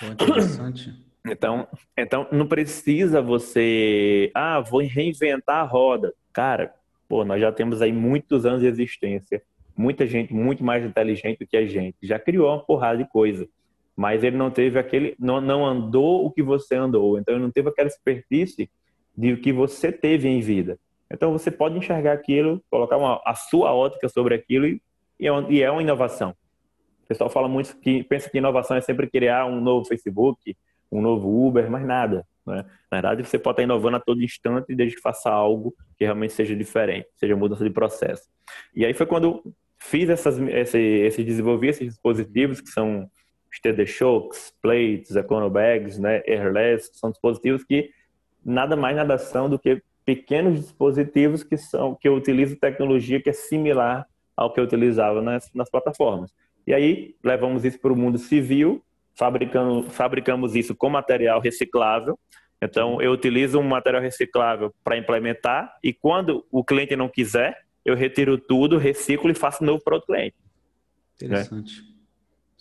[0.03, 1.10] interessante.
[1.25, 6.13] Então, então não precisa você, ah, vou reinventar a roda.
[6.33, 6.73] Cara,
[7.07, 9.41] pô, nós já temos aí muitos anos de existência.
[9.77, 13.47] Muita gente muito mais inteligente do que a gente já criou uma porrada de coisa,
[13.95, 17.17] mas ele não teve aquele, não, não andou o que você andou.
[17.17, 18.69] Então ele não teve aquela expertise
[19.15, 20.79] de o que você teve em vida.
[21.09, 24.81] Então você pode enxergar aquilo, colocar uma, a sua ótica sobre aquilo e,
[25.19, 26.31] e é uma inovação.
[27.03, 30.55] O pessoal fala muito que pensa que inovação é sempre criar um novo Facebook,
[30.91, 32.25] um novo Uber, mas nada.
[32.45, 32.65] Né?
[32.91, 36.33] Na verdade, você pode estar inovando a todo instante desde que faça algo que realmente
[36.33, 38.29] seja diferente, seja mudança de processo.
[38.75, 39.43] E aí foi quando
[39.77, 43.09] fiz essas, esse, esse desenvolvi esses dispositivos que são
[43.51, 47.89] os TD Shocks, Plates, Econobags, né, Airless, são dispositivos que
[48.43, 53.29] nada mais nada são do que pequenos dispositivos que são que eu utilizo tecnologia que
[53.29, 56.31] é similar ao que eu utilizava nas, nas plataformas.
[56.65, 58.81] E aí levamos isso para o mundo civil,
[59.15, 62.17] fabricando, fabricamos isso com material reciclável.
[62.61, 67.95] Então eu utilizo um material reciclável para implementar e quando o cliente não quiser, eu
[67.95, 70.35] retiro tudo, reciclo e faço novo para o cliente.
[71.15, 71.81] Interessante.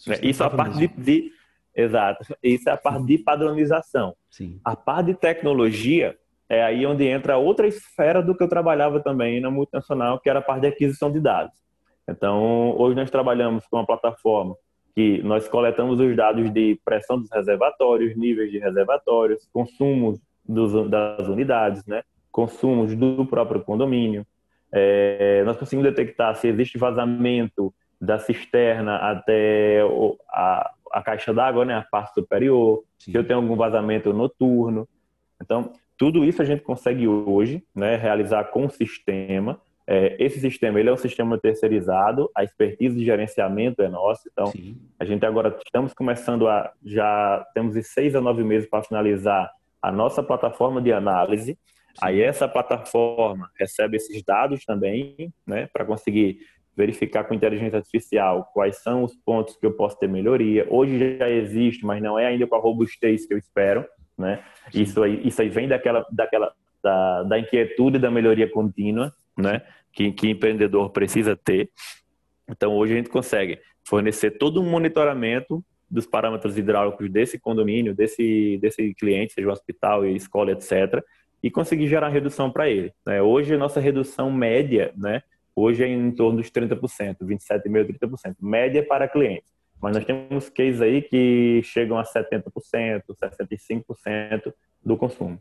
[0.06, 0.18] Né?
[0.22, 1.32] Isso é a parte de, de,
[1.74, 2.24] Exato.
[2.42, 4.14] Isso é a parte de padronização.
[4.30, 4.60] Sim.
[4.64, 6.16] A parte de tecnologia
[6.48, 10.40] é aí onde entra outra esfera do que eu trabalhava também na multinacional, que era
[10.40, 11.54] a parte de aquisição de dados.
[12.08, 14.56] Então, hoje nós trabalhamos com uma plataforma
[14.94, 21.28] que nós coletamos os dados de pressão dos reservatórios, níveis de reservatórios, consumos dos, das
[21.28, 22.02] unidades, né?
[22.30, 24.26] consumos do próprio condomínio.
[24.72, 29.82] É, nós conseguimos detectar se existe vazamento da cisterna até
[30.30, 33.12] a, a caixa d'água, né, a parte superior, Sim.
[33.12, 34.88] se eu tenho algum vazamento noturno.
[35.42, 39.60] Então, tudo isso a gente consegue hoje né, realizar com o sistema.
[39.92, 44.22] É, esse sistema ele é um sistema terceirizado, a expertise de gerenciamento é nossa.
[44.30, 44.76] Então, Sim.
[44.96, 46.72] a gente agora estamos começando a.
[46.84, 49.50] Já temos de seis a nove meses para finalizar
[49.82, 51.54] a nossa plataforma de análise.
[51.54, 51.58] Sim.
[52.00, 56.38] Aí essa plataforma recebe esses dados também, né, para conseguir
[56.76, 60.68] verificar com inteligência artificial quais são os pontos que eu posso ter melhoria.
[60.70, 63.84] Hoje já existe, mas não é ainda com a robustez que eu espero,
[64.16, 64.40] né?
[64.72, 69.62] Isso aí, isso aí vem daquela, daquela da, da inquietude da melhoria contínua, né?
[69.92, 71.70] Que, que empreendedor precisa ter.
[72.48, 78.58] Então hoje a gente consegue fornecer todo um monitoramento dos parâmetros hidráulicos desse condomínio, desse
[78.58, 81.02] desse cliente, seja o hospital, escola, etc.
[81.42, 82.92] E conseguir gerar redução para ele.
[83.04, 83.20] Né?
[83.20, 85.22] Hoje a nossa redução média, né?
[85.54, 89.50] Hoje é em torno dos 30%, 27,5%, 30%, média para clientes.
[89.80, 95.40] Mas nós temos cases aí que chegam a 70%, 65% do consumo.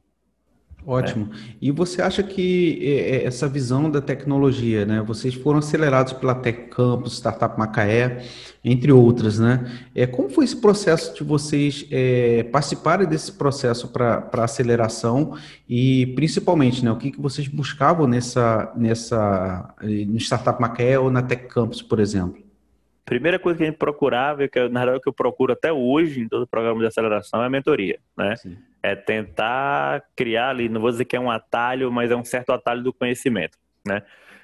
[0.85, 1.29] Ótimo.
[1.33, 1.55] É.
[1.61, 5.01] E você acha que é, é, essa visão da tecnologia, né?
[5.01, 8.23] Vocês foram acelerados pela Tech Campus, Startup Macaé,
[8.63, 9.69] entre outras, né?
[9.93, 15.37] É, como foi esse processo de vocês é, participarem desse processo para aceleração
[15.67, 21.21] e, principalmente, né, o que, que vocês buscavam nessa, nessa, no Startup Macaé ou na
[21.21, 22.41] Tech Campus, por exemplo?
[23.05, 25.73] Primeira coisa que a gente procurava, que na verdade é o que eu procuro até
[25.73, 28.35] hoje em todo o programa de aceleração, é a mentoria, né?
[28.35, 32.23] Sim é tentar criar ali, não vou dizer que é um atalho, mas é um
[32.23, 34.03] certo atalho do conhecimento, né?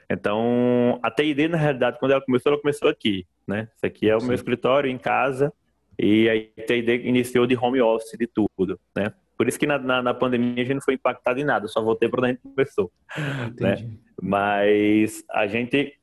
[0.10, 3.68] Então, a TID, na realidade, quando ela começou, ela começou aqui, né?
[3.76, 4.28] Isso aqui é o Sim.
[4.28, 5.52] meu escritório em casa
[5.98, 9.14] e a TID iniciou de home office, de tudo, né?
[9.38, 11.82] Por isso que na, na, na pandemia a gente não foi impactado em nada, só
[11.82, 12.92] voltei para onde a gente começou,
[13.60, 13.90] né?
[14.22, 15.94] Mas a gente,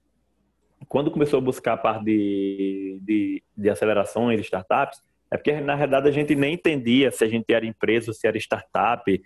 [0.89, 5.75] quando começou a buscar a parte de, de, de acelerações, de startups, é porque, na
[5.75, 9.23] realidade, a gente nem entendia se a gente era empresa ou se era startup.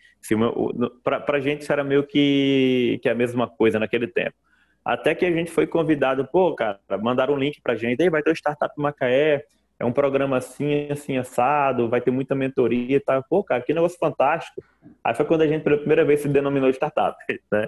[1.02, 4.36] Para a gente, isso era meio que, que a mesma coisa naquele tempo.
[4.84, 8.08] Até que a gente foi convidado, pô, cara, mandaram um link para a gente, aí
[8.08, 9.42] vai ter o Startup Macaé,
[9.80, 13.24] é um programa assim, assim, assado, vai ter muita mentoria e tal.
[13.28, 14.62] Pô, cara, que negócio fantástico.
[15.02, 17.16] Aí foi quando a gente, pela primeira vez, se denominou startup,
[17.50, 17.66] né?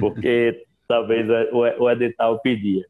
[0.00, 2.84] Porque talvez o edital pedia.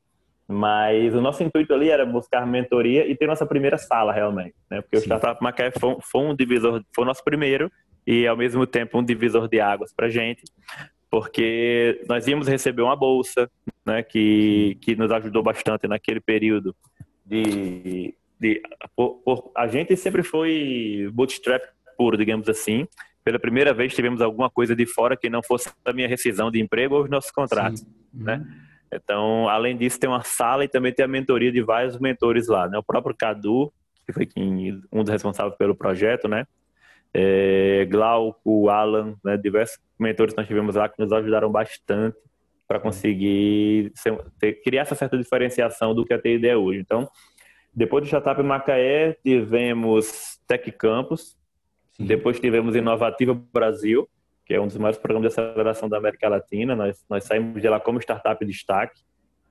[0.50, 4.80] Mas o nosso intuito ali era buscar mentoria e ter nossa primeira sala realmente, né?
[4.80, 5.02] Porque Sim.
[5.02, 7.70] o Startup Macaé foi, foi, um divisor, foi o nosso primeiro
[8.06, 10.42] e ao mesmo tempo um divisor de águas para gente,
[11.10, 13.50] porque nós íamos receber uma bolsa,
[13.84, 14.02] né?
[14.02, 16.74] Que, que nos ajudou bastante naquele período
[17.26, 18.62] de, de
[18.96, 21.62] por, por, a gente sempre foi bootstrap
[21.98, 22.88] puro, digamos assim.
[23.22, 26.58] Pela primeira vez tivemos alguma coisa de fora que não fosse a minha rescisão de
[26.58, 27.88] emprego ou os nossos contratos, Sim.
[28.14, 28.36] né?
[28.36, 28.67] Uhum.
[28.92, 32.68] Então, além disso, tem uma sala e também tem a mentoria de vários mentores lá,
[32.68, 32.78] né?
[32.78, 33.72] O próprio Cadu,
[34.06, 36.46] que foi quem, um dos responsáveis pelo projeto, né?
[37.12, 39.36] É, Glauco, Alan, né?
[39.36, 42.16] diversos mentores que nós tivemos lá que nos ajudaram bastante
[42.66, 46.80] para conseguir ser, ter, criar essa certa diferenciação do que a TID é hoje.
[46.80, 47.08] Então,
[47.74, 51.36] Depois do Startup Macaé, tivemos Tech Campus,
[51.92, 52.06] Sim.
[52.06, 54.08] depois tivemos Inovativa Brasil,
[54.48, 56.74] que é um dos maiores programas de aceleração da América Latina.
[56.74, 59.02] Nós, nós saímos de lá como Startup Destaque.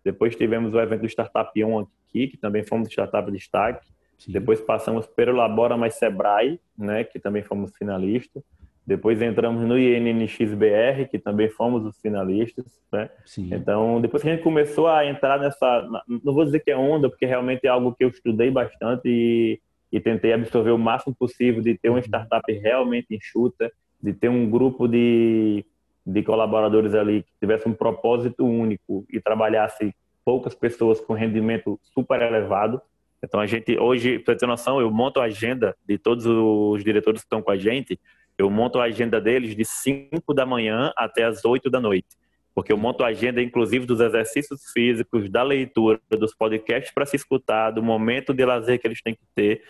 [0.04, 3.88] Depois tivemos o evento do Startup On aqui, que também fomos Startup Destaque.
[4.18, 4.32] Sim.
[4.32, 8.42] Depois passamos pelo Labora mais Sebrae, né, que também fomos finalistas.
[8.88, 13.10] Depois entramos no INNXBR, que também fomos os finalistas, né?
[13.26, 13.50] Sim.
[13.54, 17.08] Então, depois que a gente começou a entrar nessa, não vou dizer que é onda,
[17.10, 19.60] porque realmente é algo que eu estudei bastante e,
[19.92, 22.04] e tentei absorver o máximo possível de ter uma uhum.
[22.04, 23.70] startup realmente enxuta,
[24.02, 25.66] de ter um grupo de,
[26.06, 32.22] de colaboradores ali que tivesse um propósito único e trabalhasse poucas pessoas com rendimento super
[32.22, 32.82] elevado.
[33.24, 37.22] Então, a gente, hoje, para ter noção, eu monto a agenda de todos os diretores
[37.22, 38.00] que estão com a gente,
[38.38, 42.08] eu monto a agenda deles de 5 da manhã até as 8 da noite.
[42.54, 47.16] Porque eu monto a agenda, inclusive, dos exercícios físicos, da leitura, dos podcasts para se
[47.16, 49.64] escutar, do momento de lazer que eles têm que ter.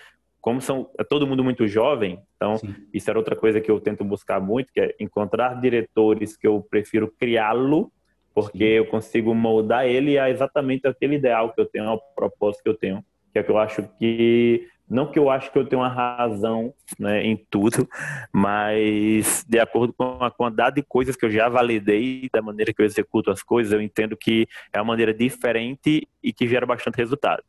[0.48, 2.74] Como são é todo mundo muito jovem, então Sim.
[2.94, 6.66] isso era outra coisa que eu tento buscar muito, que é encontrar diretores que eu
[6.70, 7.92] prefiro criá-lo,
[8.34, 8.64] porque Sim.
[8.64, 12.78] eu consigo moldar ele a exatamente aquele ideal que eu tenho, ao propósito que eu
[12.78, 15.90] tenho, que é que eu acho que não que eu acho que eu tenho uma
[15.90, 17.86] razão né, em tudo,
[18.32, 22.82] mas de acordo com a quantidade de coisas que eu já validei, da maneira que
[22.82, 26.96] eu executo as coisas, eu entendo que é uma maneira diferente e que gera bastante
[26.96, 27.44] resultado.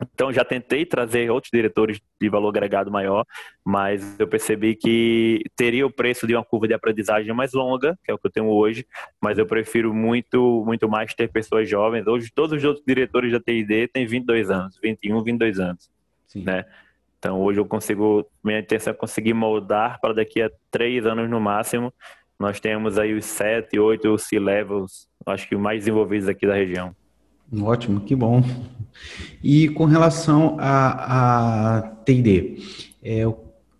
[0.00, 3.24] Então, já tentei trazer outros diretores de valor agregado maior,
[3.64, 8.10] mas eu percebi que teria o preço de uma curva de aprendizagem mais longa, que
[8.10, 8.86] é o que eu tenho hoje,
[9.20, 12.06] mas eu prefiro muito, muito mais ter pessoas jovens.
[12.06, 15.90] Hoje, todos os outros diretores da TID têm 22 anos, 21, 22 anos.
[16.28, 16.44] Sim.
[16.44, 16.64] né?
[17.18, 21.40] Então hoje eu consigo, minha intenção é conseguir moldar para daqui a três anos no
[21.40, 21.92] máximo.
[22.38, 26.94] Nós temos aí os sete, oito C-levels, acho que mais desenvolvidos aqui da região.
[27.62, 28.42] Ótimo, que bom.
[29.42, 32.58] E com relação a, a TD,
[33.02, 33.22] é,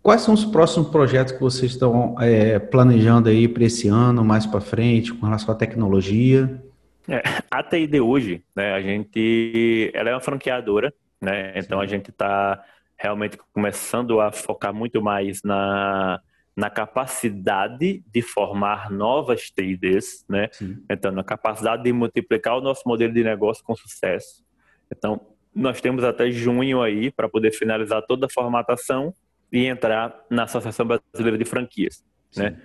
[0.01, 4.45] quais são os próximos projetos que vocês estão é, planejando aí para esse ano, mais
[4.45, 6.63] para frente, com relação à tecnologia?
[7.07, 11.53] É, a TD hoje, né, a gente, ela é uma franqueadora né?
[11.57, 11.83] Então Sim.
[11.83, 12.63] a gente está
[12.97, 16.19] realmente começando a focar muito mais na,
[16.59, 20.49] na capacidade de formar novas TIDs, né?
[20.51, 20.83] Sim.
[20.89, 24.43] Então, na capacidade de multiplicar o nosso modelo de negócio com sucesso.
[24.91, 25.21] Então,
[25.55, 29.13] nós temos até junho aí para poder finalizar toda a formatação
[29.49, 32.43] e entrar na Associação Brasileira de Franquias, Sim.
[32.43, 32.61] né?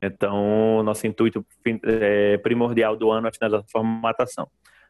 [0.00, 1.44] Então, nosso intuito
[1.84, 4.48] é, primordial do ano é finalizar a formatação.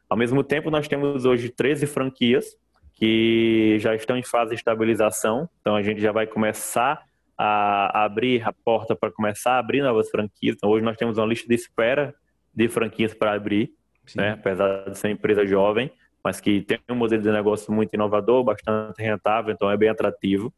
[0.09, 2.57] Ao mesmo tempo, nós temos hoje 13 franquias
[2.93, 5.49] que já estão em fase de estabilização.
[5.61, 7.03] Então a gente já vai começar
[7.37, 10.57] a abrir a porta para começar a abrir novas franquias.
[10.57, 12.15] Então, hoje nós temos uma lista de espera
[12.55, 13.73] de franquias para abrir,
[14.15, 14.33] né?
[14.33, 15.91] apesar de ser uma empresa jovem,
[16.23, 20.53] mas que tem um modelo de negócio muito inovador, bastante rentável, então é bem atrativo.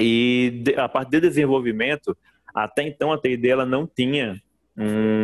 [0.00, 2.16] E a parte de desenvolvimento,
[2.54, 4.40] até então a TID ela não tinha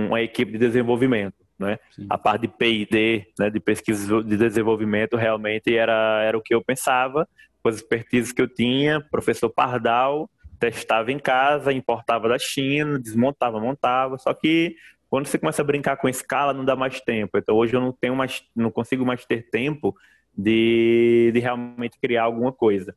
[0.08, 1.78] uma equipe de desenvolvimento né?
[2.08, 6.62] A parte de P&D, né, de pesquisa de desenvolvimento, realmente era, era o que eu
[6.62, 7.28] pensava,
[7.62, 10.28] com as expertises que eu tinha, professor Pardal,
[10.70, 14.77] testava em casa, importava da China, desmontava, montava, só que
[15.11, 17.37] quando você começa a brincar com escala, não dá mais tempo.
[17.37, 19.94] Então hoje eu não tenho mais, não consigo mais ter tempo
[20.37, 22.96] de, de realmente criar alguma coisa.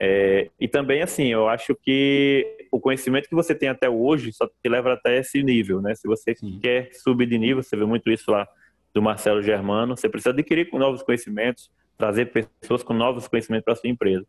[0.00, 4.48] É, e também, assim, eu acho que o conhecimento que você tem até hoje só
[4.48, 5.94] te leva até esse nível, né?
[5.94, 6.58] Se você Sim.
[6.60, 8.48] quer subir de nível, você vê muito isso lá
[8.92, 11.70] do Marcelo Germano, você precisa adquirir novos conhecimentos,
[12.02, 14.26] trazer pessoas com novos conhecimentos para sua empresa.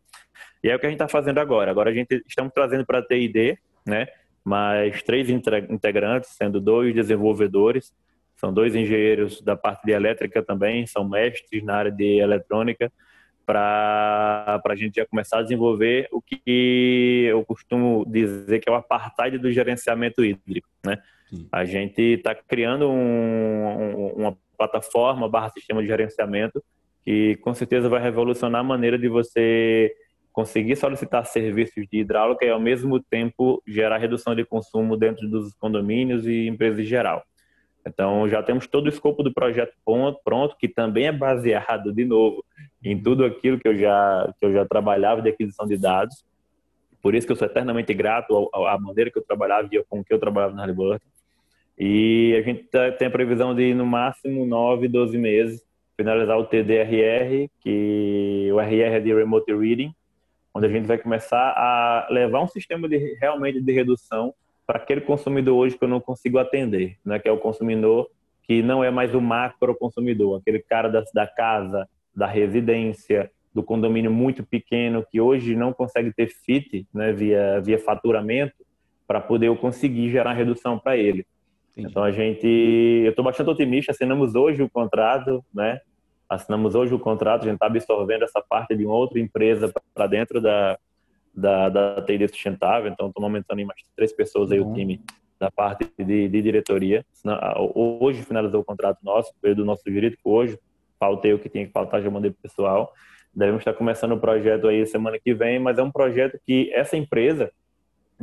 [0.62, 1.72] E é o que a gente está fazendo agora.
[1.72, 4.06] Agora a gente estamos trazendo para a TID, né?
[4.44, 7.92] Mais três integrantes, sendo dois desenvolvedores,
[8.36, 12.92] são dois engenheiros da parte de elétrica também, são mestres na área de eletrônica
[13.44, 18.76] para a gente já começar a desenvolver o que eu costumo dizer que é o
[18.76, 20.68] apartheid do gerenciamento hídrico.
[20.86, 20.96] Né?
[21.50, 26.62] A gente está criando um, um, uma plataforma barra sistema de gerenciamento
[27.04, 29.94] que com certeza vai revolucionar a maneira de você
[30.32, 35.54] conseguir solicitar serviços de hidráulica e ao mesmo tempo gerar redução de consumo dentro dos
[35.54, 37.22] condomínios e empresas em geral.
[37.86, 39.74] Então, já temos todo o escopo do projeto
[40.24, 42.42] pronto, que também é baseado, de novo,
[42.82, 46.24] em tudo aquilo que eu já, que eu já trabalhava de aquisição de dados.
[47.02, 50.14] Por isso que eu sou eternamente grato à maneira que eu trabalhava e com que
[50.14, 51.06] eu trabalhava na Halliburton.
[51.78, 55.62] E a gente tá, tem a previsão de, no máximo, 9, 12 meses,
[55.96, 59.94] finalizar o TDRR, que o RR é de Remote Reading,
[60.54, 64.34] onde a gente vai começar a levar um sistema de realmente de redução
[64.66, 67.18] para aquele consumidor hoje que eu não consigo atender, né?
[67.18, 68.08] que é o consumidor
[68.44, 73.62] que não é mais o macro consumidor, aquele cara da, da casa, da residência, do
[73.62, 78.54] condomínio muito pequeno que hoje não consegue ter FIT, né, via, via faturamento,
[79.06, 81.26] para poder eu conseguir gerar redução para ele.
[81.76, 81.90] Entendi.
[81.90, 85.80] Então a gente, eu estou bastante otimista, assinamos hoje o contrato, né?
[86.28, 90.06] Assinamos hoje o contrato, a gente está absorvendo essa parte de uma outra empresa para
[90.06, 90.78] dentro da,
[91.34, 94.70] da, da TID Sustentável, então estamos aumentando em mais três pessoas aí uhum.
[94.70, 95.00] o time
[95.38, 97.04] da parte de, de diretoria.
[97.74, 100.58] Hoje finalizou o contrato nosso, veio do nosso jurídico hoje,
[100.98, 102.92] faltei o que tinha que faltar, já mandei para o pessoal.
[103.34, 106.96] Devemos estar começando o projeto aí semana que vem, mas é um projeto que essa
[106.96, 107.50] empresa,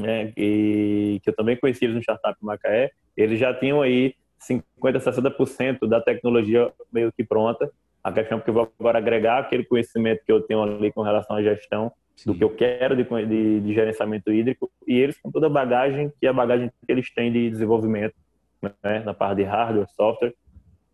[0.02, 4.68] né, que, que eu também conheci eles no Startup Macaé, eles já tinham aí 50%,
[5.00, 7.72] 60% da tecnologia meio que pronta.
[8.04, 11.02] A questão é que eu vou agora agregar aquele conhecimento que eu tenho ali com
[11.02, 12.32] relação à gestão Sim.
[12.32, 16.12] do que eu quero de, de, de, gerenciamento hídrico e eles com toda a bagagem
[16.20, 18.16] que é a bagagem que eles têm de desenvolvimento
[18.62, 20.34] né, na parte de hardware, software.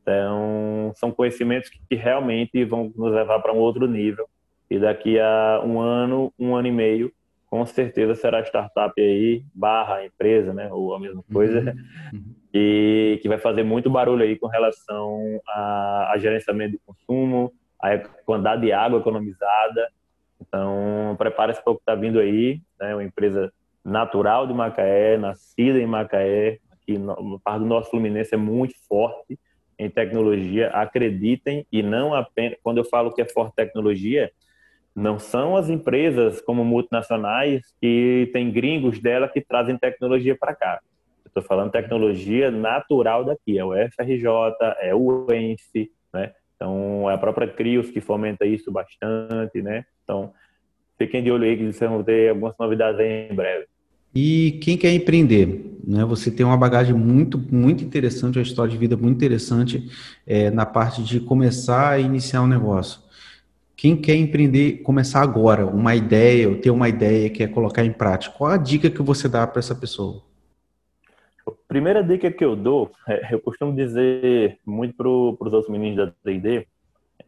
[0.02, 4.28] Então, são conhecimentos que realmente vão nos levar para um outro nível.
[4.70, 7.12] E daqui a um ano, um ano e meio,
[7.48, 10.70] com certeza será startup aí, barra empresa, né?
[10.72, 11.60] Ou a mesma coisa.
[11.60, 11.74] Uhum.
[12.14, 12.36] Uhum.
[12.54, 17.98] E que vai fazer muito barulho aí com relação a, a gerenciamento de consumo, a
[18.26, 19.90] quantidade de água economizada.
[20.42, 22.96] Então, prepare-se para o que está vindo aí, né?
[22.96, 23.52] Uma empresa
[23.84, 29.38] natural de Macaé, nascida em Macaé, que no, parte do nosso Fluminense é muito forte
[29.78, 34.32] em tecnologia, acreditem e não apenas quando eu falo que é forte tecnologia,
[34.98, 40.80] não são as empresas como multinacionais que tem gringos dela que trazem tecnologia para cá.
[41.24, 44.26] Estou falando tecnologia natural daqui, é o FRJ,
[44.82, 46.32] é o ENF, né?
[46.56, 49.86] Então, é a própria CRIOS que fomenta isso bastante, né?
[50.04, 50.34] Então,
[50.98, 53.68] fiquem de olho aí que vocês vão ter algumas novidades aí em breve.
[54.16, 56.04] E quem quer empreender, né?
[56.06, 59.88] Você tem uma bagagem muito, muito interessante, uma história de vida muito interessante
[60.26, 63.06] é, na parte de começar e iniciar um negócio.
[63.78, 68.36] Quem quer empreender, começar agora, uma ideia, ou ter uma ideia, quer colocar em prática,
[68.36, 70.24] qual a dica que você dá para essa pessoa?
[71.48, 75.96] A primeira dica que eu dou, é, eu costumo dizer muito para os outros meninos
[75.96, 76.66] da D&D,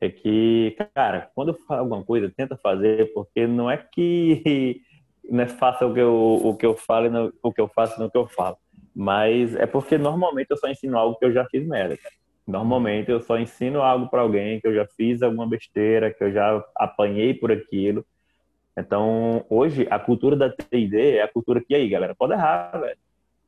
[0.01, 4.81] é que, cara, quando eu falo alguma coisa, tenta fazer, porque não é que
[5.29, 7.67] não é fácil o que eu, o que eu falo e não, o que eu
[7.67, 8.57] faço no que eu falo.
[8.95, 12.15] Mas é porque normalmente eu só ensino algo que eu já fiz merda, cara.
[12.49, 16.31] Normalmente eu só ensino algo para alguém que eu já fiz alguma besteira, que eu
[16.31, 18.05] já apanhei por aquilo.
[18.77, 22.97] Então, hoje, a cultura da TID é a cultura que aí, galera, pode errar, velho.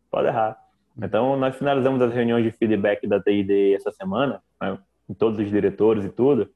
[0.10, 0.58] Pode errar.
[1.02, 4.78] Então, nós finalizamos as reuniões de feedback da TID essa semana, né,
[5.08, 6.50] com todos os diretores e tudo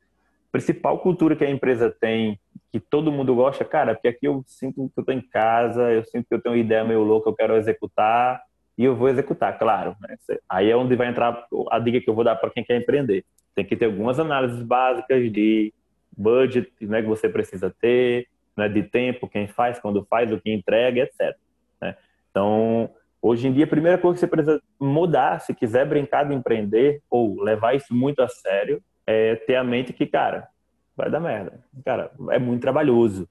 [0.55, 2.39] principal cultura que a empresa tem,
[2.71, 6.01] que todo mundo gosta, cara, porque aqui eu sinto que eu tô em casa, eu
[6.05, 8.41] sinto que eu tenho uma ideia meio louca, eu quero executar,
[8.77, 9.95] e eu vou executar, claro.
[10.01, 10.15] Né?
[10.49, 13.23] Aí é onde vai entrar a dica que eu vou dar para quem quer empreender.
[13.53, 15.73] Tem que ter algumas análises básicas de
[16.15, 20.51] budget né, que você precisa ter, né, de tempo, quem faz, quando faz, o que
[20.51, 21.35] entrega, etc.
[21.81, 21.95] Né?
[22.29, 22.89] Então,
[23.21, 27.01] hoje em dia, a primeira coisa que você precisa mudar, se quiser brincar de empreender
[27.09, 30.47] ou levar isso muito a sério, é ter a mente que, cara,
[30.95, 31.63] vai dar merda.
[31.83, 33.27] Cara, é muito trabalhoso,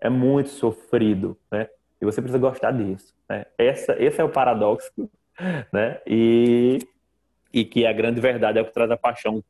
[0.00, 1.68] é muito sofrido, né?
[2.02, 3.14] E você precisa gostar disso.
[3.30, 3.46] Né?
[3.56, 4.90] Essa, esse é o paradoxo,
[5.72, 6.00] né?
[6.04, 6.80] E,
[7.54, 9.42] e que a grande verdade é o que traz a paixão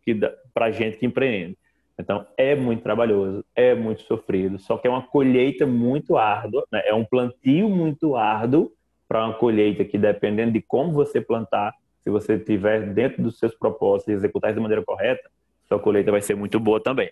[0.53, 1.57] para gente que empreende.
[1.99, 6.83] Então, é muito trabalhoso, é muito sofrido, só que é uma colheita muito árdua, né?
[6.85, 8.73] é um plantio muito árduo
[9.09, 11.73] para uma colheita que, dependendo de como você plantar,
[12.03, 15.31] se você estiver dentro dos seus propósitos e executar de maneira correta,
[15.69, 17.11] sua colheita vai ser muito boa também.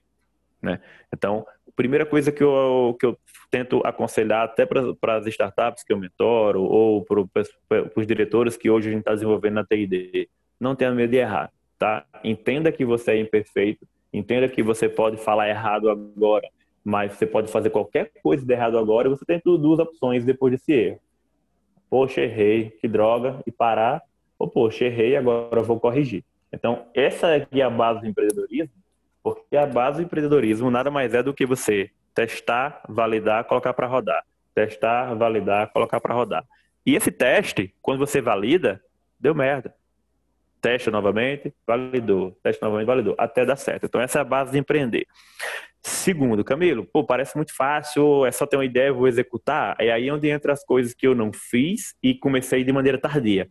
[0.62, 0.80] Né?
[1.12, 3.18] Então, a primeira coisa que eu, que eu
[3.50, 7.20] tento aconselhar até para as startups que eu mentoro ou para
[7.96, 11.50] os diretores que hoje a gente está desenvolvendo na TID, não tenha medo de errar,
[11.78, 12.04] tá?
[12.22, 16.48] Entenda que você é imperfeito, entenda que você pode falar errado agora,
[16.84, 20.52] mas você pode fazer qualquer coisa de errado agora e você tem duas opções depois
[20.52, 21.00] desse erro.
[21.88, 24.02] Poxa, errei, que droga, e parar,
[24.38, 26.24] ou poxa, errei, agora eu vou corrigir.
[26.52, 28.74] Então, essa é a base do empreendedorismo,
[29.22, 33.86] porque a base do empreendedorismo nada mais é do que você testar, validar, colocar para
[33.86, 34.24] rodar.
[34.54, 36.44] Testar, validar, colocar para rodar.
[36.84, 38.82] E esse teste, quando você valida,
[39.18, 39.74] deu merda.
[40.60, 42.36] Testa novamente, validou.
[42.42, 43.14] Testa novamente, validou.
[43.18, 43.86] Até dar certo.
[43.86, 45.06] Então, essa é a base de empreender.
[45.82, 49.74] Segundo, Camilo, pô, parece muito fácil, é só ter uma ideia, vou executar.
[49.78, 53.48] É aí onde entra as coisas que eu não fiz e comecei de maneira tardia,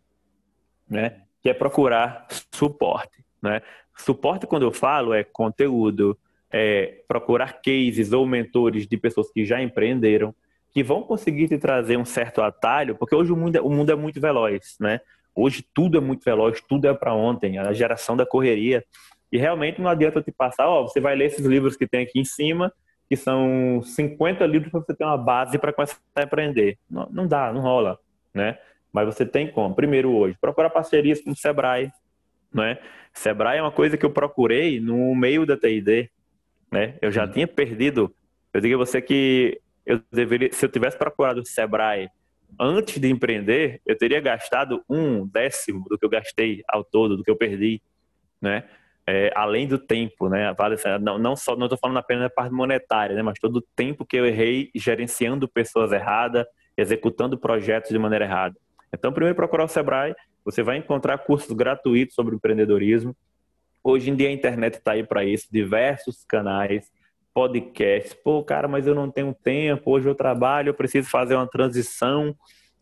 [0.87, 1.23] né?
[1.41, 3.61] Que é procurar suporte, né?
[4.01, 6.17] Suporte, quando eu falo, é conteúdo,
[6.51, 10.33] é procurar cases ou mentores de pessoas que já empreenderam,
[10.71, 13.91] que vão conseguir te trazer um certo atalho, porque hoje o mundo é, o mundo
[13.91, 15.01] é muito veloz, né?
[15.35, 18.83] Hoje tudo é muito veloz, tudo é para ontem, a geração da correria.
[19.31, 22.19] E realmente não adianta te passar, ó, você vai ler esses livros que tem aqui
[22.19, 22.73] em cima
[23.09, 26.77] que são 50 livros para você ter uma base para começar a empreender.
[26.87, 27.97] Não, não dá, não rola,
[28.31, 28.59] né?
[28.93, 29.73] Mas você tem como.
[29.73, 31.91] Primeiro hoje, procurar parcerias com o Sebrae,
[32.53, 32.77] né?
[33.13, 36.09] Sebrae é uma coisa que eu procurei no meio da TID,
[36.71, 36.95] né?
[37.01, 38.13] Eu já tinha perdido.
[38.53, 42.09] Eu digo a você que eu deveria, se eu tivesse procurado o Sebrae
[42.59, 47.23] antes de empreender, eu teria gastado um décimo do que eu gastei ao todo, do
[47.23, 47.81] que eu perdi,
[48.41, 48.63] né?
[49.07, 50.55] É, além do tempo, né?
[51.01, 53.23] Não, não só, não estou falando apenas da parte monetária, né?
[53.23, 56.45] Mas todo o tempo que eu errei gerenciando pessoas erradas,
[56.77, 58.55] executando projetos de maneira errada.
[58.93, 63.15] Então, primeiro procurar o Sebrae, você vai encontrar cursos gratuitos sobre empreendedorismo.
[63.83, 66.91] Hoje em dia a internet está aí para isso, diversos canais,
[67.33, 68.13] podcasts.
[68.13, 72.35] Pô, cara, mas eu não tenho tempo, hoje eu trabalho, eu preciso fazer uma transição.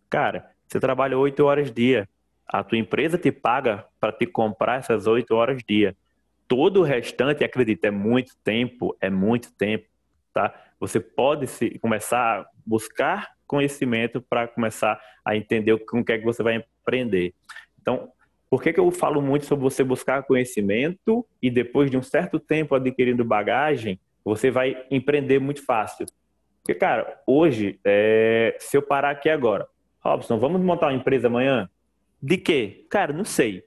[0.10, 2.08] Cara, você trabalha oito horas dia.
[2.48, 5.96] A tua empresa te paga para te comprar essas oito horas dia.
[6.48, 9.86] Todo o restante, acredita, é muito tempo, é muito tempo,
[10.34, 10.54] tá?
[10.80, 16.26] Você pode se, começar a buscar conhecimento para começar a entender o que é que
[16.26, 17.34] você vai empreender.
[17.82, 18.10] Então,
[18.50, 22.40] por que, que eu falo muito sobre você buscar conhecimento e depois de um certo
[22.40, 26.06] tempo adquirindo bagagem, você vai empreender muito fácil?
[26.64, 28.56] Porque, cara, hoje, é...
[28.60, 29.68] se eu parar aqui agora,
[30.00, 31.70] Robson, vamos montar uma empresa amanhã?
[32.22, 32.86] De quê?
[32.90, 33.64] Cara, não sei.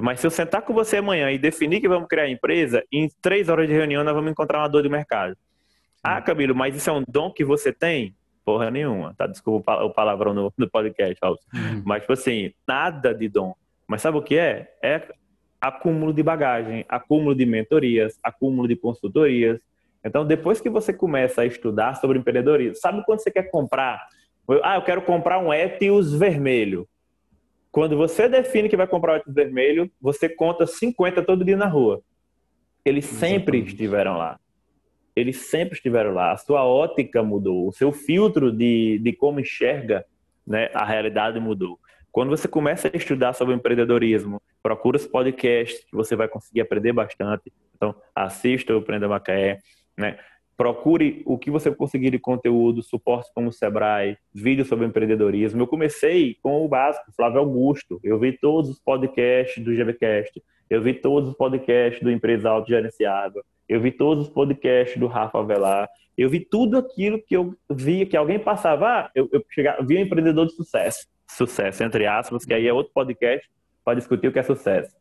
[0.00, 3.10] Mas se eu sentar com você amanhã e definir que vamos criar a empresa, em
[3.20, 5.36] três horas de reunião nós vamos encontrar uma dor de mercado.
[6.02, 8.14] Ah, Camilo, mas isso é um dom que você tem?
[8.48, 9.26] Porra nenhuma, tá?
[9.26, 11.82] Desculpa o palavrão no, no podcast, Uhum.
[11.84, 13.54] Mas, tipo assim, nada de dom.
[13.86, 14.74] Mas sabe o que é?
[14.82, 15.06] É
[15.60, 19.60] acúmulo de bagagem, acúmulo de mentorias, acúmulo de consultorias.
[20.02, 24.00] Então, depois que você começa a estudar sobre empreendedorismo, sabe quando você quer comprar?
[24.62, 26.88] Ah, eu quero comprar um Etios vermelho.
[27.70, 31.66] Quando você define que vai comprar o Etios vermelho, você conta 50 todo dia na
[31.66, 32.00] rua.
[32.82, 34.40] Eles sempre estiveram lá.
[35.18, 36.32] Eles sempre estiveram lá.
[36.32, 40.04] A sua ótica mudou, o seu filtro de, de como enxerga
[40.46, 41.78] né, a realidade mudou.
[42.10, 46.92] Quando você começa a estudar sobre empreendedorismo, procura os podcasts que você vai conseguir aprender
[46.92, 47.52] bastante.
[47.76, 49.58] Então, assista o Empreenda Macaé,
[49.96, 50.18] né?
[50.56, 55.62] Procure o que você conseguir de conteúdo, suporte como o Sebrae, vídeos sobre empreendedorismo.
[55.62, 58.00] Eu comecei com o básico, Flávio Augusto.
[58.02, 63.44] Eu vi todos os podcasts do GVCast, eu vi todos os podcasts do Empresa Autogerenciável,
[63.68, 68.06] eu vi todos os podcasts do Rafa Avelar, eu vi tudo aquilo que eu via
[68.06, 72.44] que alguém passava, ah, eu, eu chegava, via um empreendedor de sucesso sucesso, entre aspas,
[72.44, 73.48] que aí é outro podcast
[73.84, 74.96] para discutir o que é sucesso.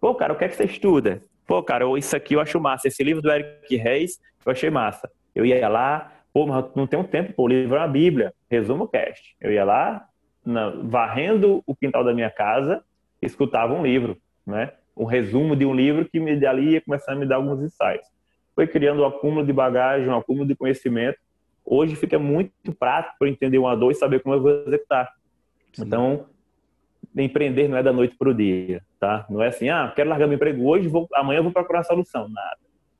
[0.00, 1.22] Pô, cara, o que é que você estuda?
[1.46, 2.88] Pô, cara, isso aqui eu acho massa.
[2.88, 5.10] Esse livro do Eric Reis eu achei massa.
[5.34, 8.88] Eu ia lá, pô, mas não tenho tempo, pô, o livro é uma Bíblia, resumo
[8.88, 9.34] cast.
[9.40, 10.06] Eu ia lá,
[10.44, 12.84] na, varrendo o quintal da minha casa,
[13.20, 14.72] escutava um livro, né?
[14.96, 18.08] Um resumo de um livro que me dali ia começando a me dar alguns insights.
[18.54, 21.18] Foi criando um acúmulo de bagagem, um acúmulo de conhecimento.
[21.64, 25.12] Hoje fica muito prático para entender uma dor e saber como eu vou executar.
[25.78, 26.26] Então,
[27.16, 29.26] empreender não é da noite para o dia, tá?
[29.28, 31.84] Não é assim, ah, quero largar meu emprego hoje, vou, amanhã eu vou procurar a
[31.84, 32.28] solução.
[32.28, 32.58] Nada,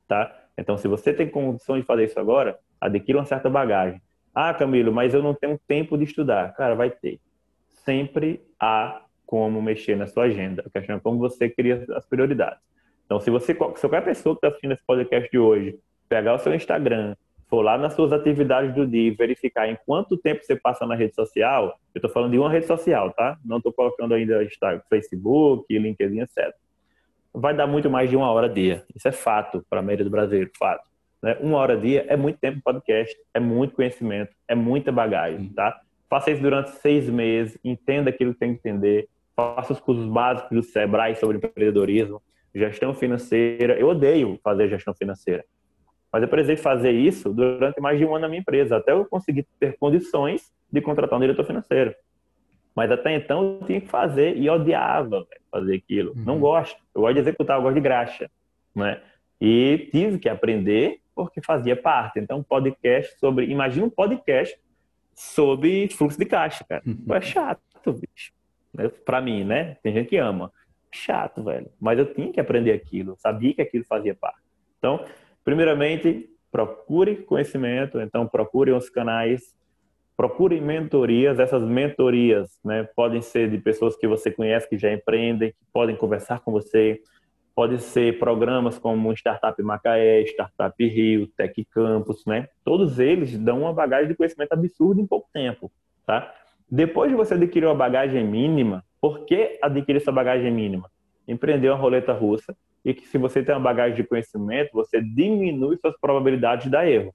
[0.09, 0.37] tá?
[0.57, 4.01] Então, se você tem condição de fazer isso agora, adquira uma certa bagagem.
[4.35, 6.55] Ah, Camilo, mas eu não tenho tempo de estudar.
[6.55, 7.21] Cara, vai ter.
[7.69, 10.63] Sempre há como mexer na sua agenda.
[10.67, 12.61] A questão é como você cria as prioridades.
[13.05, 16.39] Então, se você, se qualquer pessoa que está assistindo esse podcast de hoje, pegar o
[16.39, 17.15] seu Instagram,
[17.49, 20.95] for lá nas suas atividades do dia e verificar em quanto tempo você passa na
[20.95, 23.39] rede social, eu estou falando de uma rede social, tá?
[23.45, 26.55] Não estou colocando ainda Instagram, Facebook, LinkedIn, etc.
[27.33, 28.85] Vai dar muito mais de uma hora dia.
[28.95, 30.83] Isso é fato para a maioria do brasileiro, fato.
[31.23, 31.37] Né?
[31.41, 35.81] Uma hora dia é muito tempo podcast, é muito conhecimento, é muita bagagem, tá?
[36.09, 40.51] Faça isso durante seis meses, entenda aquilo que tem que entender, faça os cursos básicos
[40.51, 42.23] do Sebrae sobre empreendedorismo,
[42.55, 43.79] gestão financeira.
[43.79, 45.45] Eu odeio fazer gestão financeira
[46.15, 49.05] mas eu precisei fazer isso durante mais de um ano na minha empresa, até eu
[49.05, 51.93] conseguir ter condições de contratar um diretor financeiro.
[52.73, 56.13] Mas até então eu tinha que fazer e odiava fazer aquilo.
[56.13, 56.23] Uhum.
[56.25, 56.81] Não gosto.
[56.95, 58.31] Eu gosto de executar, eu gosto de graxa.
[58.73, 59.03] Né?
[59.41, 62.21] E tive que aprender porque fazia parte.
[62.21, 63.47] Então, podcast sobre.
[63.47, 64.57] Imagina um podcast
[65.17, 66.83] sobre fluxo de caixa, cara.
[66.87, 67.13] Uhum.
[67.13, 67.61] É chato,
[67.93, 68.33] bicho.
[69.05, 69.77] Para mim, né?
[69.83, 70.53] Tem gente que ama.
[70.91, 71.71] Chato, velho.
[71.81, 73.17] Mas eu tinha que aprender aquilo.
[73.19, 74.41] Sabia que aquilo fazia parte.
[74.79, 75.05] Então,
[75.45, 79.55] Primeiramente, procure conhecimento, então procure os canais,
[80.17, 81.39] procure mentorias.
[81.39, 85.95] Essas mentorias né, podem ser de pessoas que você conhece, que já empreendem, que podem
[85.95, 87.03] conversar com você.
[87.55, 92.49] Pode ser programas como Startup Macaé, Startup Rio, Tech Campus, né?
[92.65, 95.71] Todos eles dão uma bagagem de conhecimento absurdo em pouco tempo,
[96.07, 96.35] tá?
[96.71, 100.91] Depois de você adquirir uma bagagem mínima, por que adquirir essa bagagem mínima?
[101.27, 105.79] Empreender uma roleta russa, e que se você tem uma bagagem de conhecimento, você diminui
[105.79, 107.15] suas probabilidades de dar erro.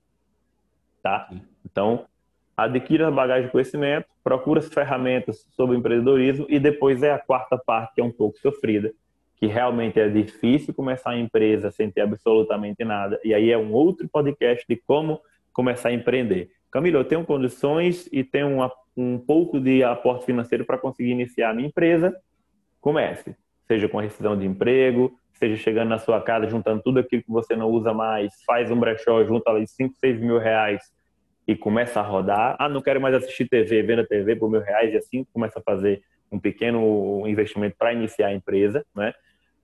[1.04, 1.30] tá?
[1.64, 2.06] Então,
[2.58, 7.58] adquira a bagagem de conhecimento, procura as ferramentas sobre empreendedorismo e depois é a quarta
[7.58, 8.92] parte que é um pouco sofrida,
[9.38, 13.20] que realmente é difícil começar a empresa sem ter absolutamente nada.
[13.24, 15.22] E aí é um outro podcast de como
[15.54, 16.50] começar a empreender.
[16.72, 21.52] Camilo, eu tenho condições e tenho uma, um pouco de aporte financeiro para conseguir iniciar
[21.52, 22.14] a minha empresa.
[22.82, 23.34] Comece,
[23.66, 27.56] seja com rescisão de emprego, seja chegando na sua casa, juntando tudo aquilo que você
[27.56, 30.82] não usa mais, faz um brechó, junta ali 5, 6 mil reais
[31.48, 32.58] e começa a rodar.
[32.60, 35.60] Ah, não quero mais assistir TV, vendo a TV por mil reais, e assim começa
[35.60, 39.14] a fazer um pequeno investimento para iniciar a empresa, né?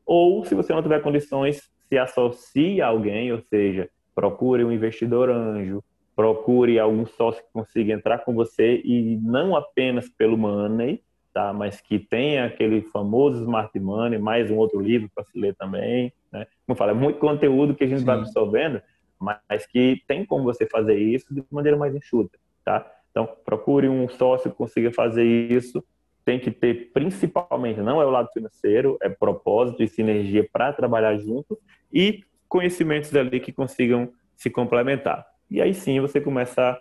[0.05, 5.29] Ou, se você não tiver condições, se associe a alguém, ou seja, procure um investidor
[5.29, 5.83] anjo,
[6.15, 11.01] procure algum sócio que consiga entrar com você e não apenas pelo money,
[11.33, 11.51] tá?
[11.51, 16.13] mas que tenha aquele famoso smart money, mais um outro livro para se ler também.
[16.31, 16.45] Né?
[16.65, 18.05] Como eu falo, é muito conteúdo que a gente Sim.
[18.05, 18.81] vai absorvendo,
[19.19, 22.37] mas que tem como você fazer isso de maneira mais enxuta.
[22.63, 22.89] Tá?
[23.11, 25.83] Então, procure um sócio que consiga fazer isso.
[26.23, 31.17] Tem que ter, principalmente, não é o lado financeiro, é propósito e sinergia para trabalhar
[31.17, 31.59] junto
[31.93, 35.25] e conhecimentos ali que consigam se complementar.
[35.49, 36.79] E aí sim você começa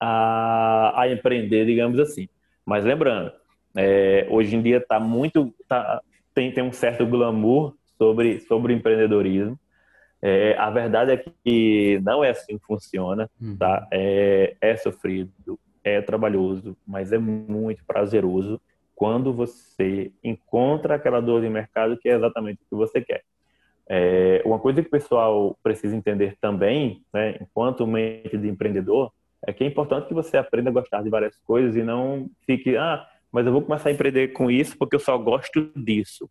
[0.00, 2.28] a, a empreender, digamos assim.
[2.64, 3.32] Mas lembrando,
[3.76, 6.00] é, hoje em dia tá muito, tá,
[6.34, 9.58] tem, tem um certo glamour sobre, sobre empreendedorismo.
[10.20, 13.56] É, a verdade é que não é assim que funciona, uhum.
[13.56, 13.86] tá?
[13.92, 18.60] É, é sofrido, é trabalhoso, mas é muito prazeroso
[18.94, 23.22] quando você encontra aquela dor de mercado que é exatamente o que você quer.
[23.88, 29.12] É, uma coisa que o pessoal precisa entender também, né, enquanto mente de empreendedor,
[29.46, 32.76] é que é importante que você aprenda a gostar de várias coisas e não fique,
[32.76, 36.28] ah, mas eu vou começar a empreender com isso porque eu só gosto disso.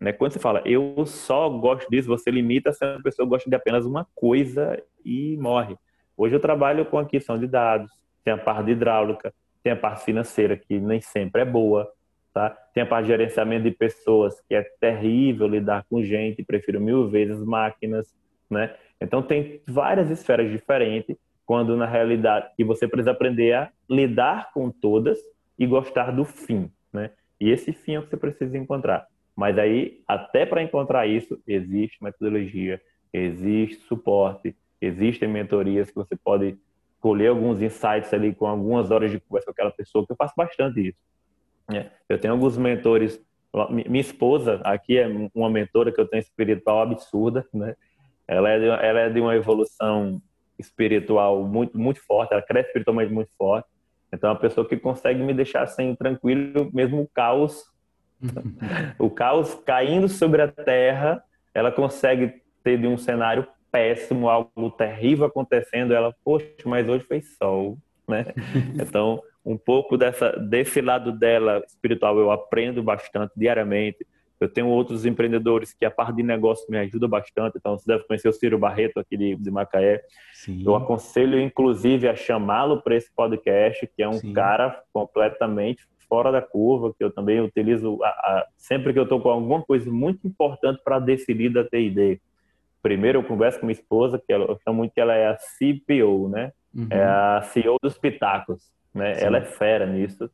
[0.00, 0.12] Né?
[0.12, 3.84] Quando você fala, eu só gosto disso, você limita se a pessoa gosta de apenas
[3.84, 5.76] uma coisa e morre.
[6.16, 7.90] Hoje eu trabalho com aquisição de dados,
[8.24, 11.90] tem a parte de hidráulica, tem a parte financeira, que nem sempre é boa,
[12.34, 12.50] Tá?
[12.74, 17.08] Tem a parte de gerenciamento de pessoas, que é terrível lidar com gente, prefiro mil
[17.08, 18.12] vezes máquinas,
[18.50, 18.74] né?
[19.00, 21.16] Então tem várias esferas diferentes,
[21.46, 25.16] quando na realidade que você precisa aprender a lidar com todas
[25.56, 27.12] e gostar do fim, né?
[27.40, 29.06] E esse fim é o que você precisa encontrar.
[29.36, 32.80] Mas aí, até para encontrar isso, existe metodologia,
[33.12, 36.58] existe suporte, existem mentorias que você pode
[37.00, 40.34] colher alguns insights ali com algumas horas de conversa com aquela pessoa, que eu faço
[40.36, 40.98] bastante isso.
[41.72, 43.20] É, eu tenho alguns mentores.
[43.70, 47.74] Minha esposa aqui é uma mentora que eu tenho espiritual absurda, né?
[48.26, 50.20] Ela é de, ela é de uma evolução
[50.58, 52.32] espiritual muito muito forte.
[52.32, 53.68] Ela cresce espiritualmente muito forte.
[54.12, 57.64] Então, é uma pessoa que consegue me deixar assim tranquilo, mesmo o caos,
[58.98, 65.26] o caos caindo sobre a Terra, ela consegue ter de um cenário péssimo, algo terrível
[65.26, 65.92] acontecendo.
[65.92, 67.76] Ela, poxa, mas hoje foi sol,
[68.08, 68.26] né?
[68.80, 74.06] Então um pouco dessa, desse lado dela espiritual eu aprendo bastante diariamente.
[74.40, 77.56] Eu tenho outros empreendedores que a parte de negócio me ajuda bastante.
[77.56, 80.02] Então, você deve conhecer o Ciro Barreto, aqui de, de Macaé.
[80.32, 80.62] Sim.
[80.66, 84.32] Eu aconselho, inclusive, a chamá-lo para esse podcast, que é um Sim.
[84.32, 89.20] cara completamente fora da curva, que eu também utilizo a, a, sempre que eu estou
[89.20, 92.20] com alguma coisa muito importante para decidir da TID.
[92.82, 95.36] Primeiro, eu converso com minha esposa, que ela, eu chamo muito que ela é a
[95.36, 96.52] CPO, né?
[96.74, 96.88] Uhum.
[96.90, 99.20] É a CEO dos Pitacos né?
[99.20, 100.30] Ela é fera nisso,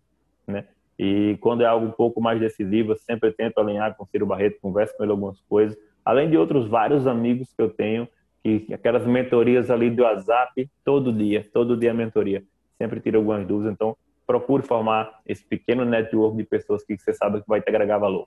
[0.47, 0.67] né?
[0.99, 4.27] E quando é algo um pouco mais decisivo, eu sempre tento alinhar com o Ciro
[4.27, 8.07] Barreto, converso com ele algumas coisas, além de outros vários amigos que eu tenho,
[8.43, 12.43] que aquelas mentorias ali do WhatsApp, todo dia, todo dia a mentoria,
[12.77, 13.97] sempre tiro algumas dúvidas, então
[14.27, 18.27] procure formar esse pequeno network de pessoas que você sabe que vai te agregar valor.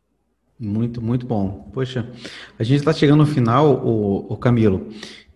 [0.60, 1.70] Muito, muito bom.
[1.74, 2.08] Poxa,
[2.58, 4.88] a gente está chegando no final, o, o Camilo.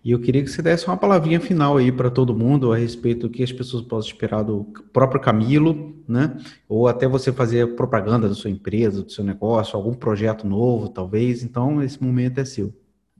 [0.08, 3.28] E eu queria que você desse uma palavrinha final aí para todo mundo a respeito
[3.28, 6.34] do que as pessoas podem esperar do próprio Camilo, né?
[6.66, 11.42] Ou até você fazer propaganda da sua empresa, do seu negócio, algum projeto novo, talvez.
[11.42, 12.72] Então, esse momento é seu.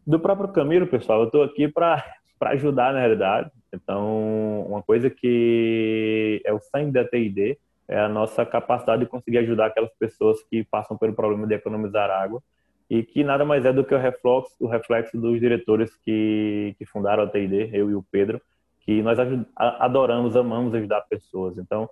[0.07, 2.03] Do próprio Camilo, pessoal, eu estou aqui para
[2.53, 3.51] ajudar, na realidade.
[3.71, 9.37] Então, uma coisa que é o sangue da TID é a nossa capacidade de conseguir
[9.37, 12.43] ajudar aquelas pessoas que passam pelo problema de economizar água
[12.91, 16.87] e que nada mais é do que o reflexo, o reflexo dos diretores que, que
[16.87, 18.41] fundaram a TID, eu e o Pedro,
[18.81, 19.19] que nós
[19.57, 21.59] adoramos, amamos ajudar pessoas.
[21.59, 21.89] Então,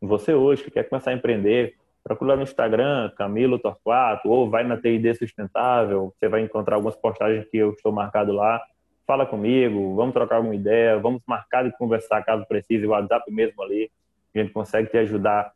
[0.00, 4.76] você hoje que quer começar a empreender, procura no Instagram, Camilo Torquato, ou vai na
[4.76, 8.60] TID Sustentável, você vai encontrar algumas postagens que eu estou marcado lá.
[9.06, 13.62] Fala comigo, vamos trocar alguma ideia, vamos marcar de conversar caso precise, o WhatsApp mesmo
[13.62, 13.90] ali.
[14.34, 15.52] A gente consegue te ajudar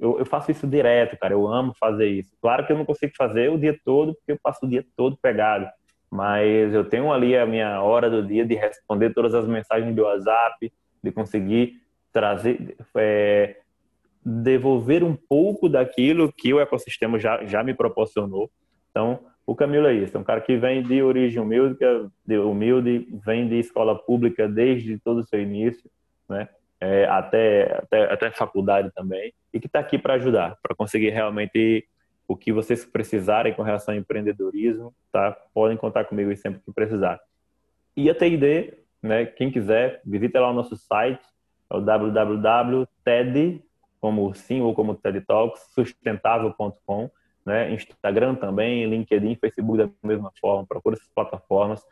[0.00, 1.34] eu, eu, faço isso direto, cara.
[1.34, 2.34] Eu amo fazer isso.
[2.40, 5.18] Claro que eu não consigo fazer o dia todo, porque eu passo o dia todo
[5.20, 5.68] pegado.
[6.10, 10.02] Mas eu tenho ali a minha hora do dia de responder todas as mensagens do
[10.02, 10.72] WhatsApp,
[11.04, 11.74] de conseguir
[12.12, 13.58] trazer, é,
[14.24, 18.50] devolver um pouco daquilo que o ecossistema já, já me proporcionou.
[18.90, 21.76] Então, o Camilo é isso, é um cara que vem de origem humilde,
[22.26, 25.90] de humilde, vem de escola pública desde todo o seu início,
[26.28, 26.48] né?
[26.82, 31.86] É, até, até, até faculdade também, e que está aqui para ajudar, para conseguir realmente
[32.26, 35.36] o que vocês precisarem com relação ao empreendedorismo, tá?
[35.52, 37.20] Podem contar comigo sempre que precisar.
[37.96, 38.72] E a TID,
[39.02, 39.26] né?
[39.26, 41.20] Quem quiser, visite lá o nosso site,
[41.68, 43.62] é o www.ted,
[44.00, 47.10] como sim ou como TED Talks, sustentável.com,
[47.44, 47.72] né?
[47.72, 51.84] Instagram também, LinkedIn, Facebook da mesma forma, procura essas plataformas.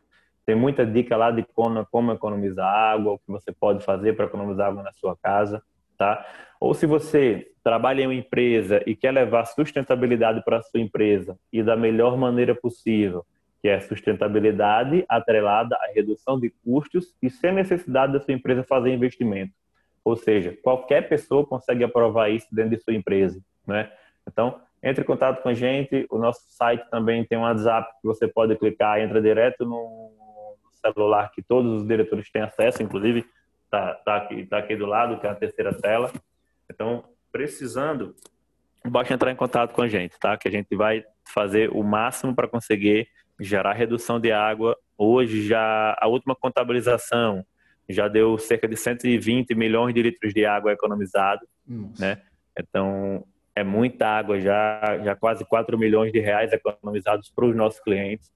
[0.49, 4.25] Tem muita dica lá de como, como economizar água, o que você pode fazer para
[4.25, 5.63] economizar água na sua casa,
[5.99, 6.25] tá?
[6.59, 11.39] Ou se você trabalha em uma empresa e quer levar sustentabilidade para a sua empresa
[11.53, 13.27] e da melhor maneira possível,
[13.61, 18.91] que é sustentabilidade atrelada à redução de custos e sem necessidade da sua empresa fazer
[18.91, 19.53] investimento.
[20.03, 23.93] Ou seja, qualquer pessoa consegue aprovar isso dentro de sua empresa, né?
[24.27, 26.07] Então, entre em contato com a gente.
[26.11, 30.28] O nosso site também tem um WhatsApp que você pode clicar, entra direto no
[30.93, 33.25] celular que todos os diretores têm acesso, inclusive
[33.71, 36.11] tá, tá, aqui, tá aqui do lado, que é a terceira tela.
[36.71, 38.15] Então, precisando,
[38.87, 40.37] basta entrar em contato com a gente, tá?
[40.37, 43.09] Que a gente vai fazer o máximo para conseguir
[43.41, 44.77] gerar redução de água.
[44.97, 47.45] Hoje já a última contabilização
[47.89, 52.05] já deu cerca de 120 milhões de litros de água economizado, Nossa.
[52.05, 52.23] né?
[52.59, 53.25] Então,
[53.55, 58.31] é muita água já, já quase 4 milhões de reais economizados para os nossos clientes.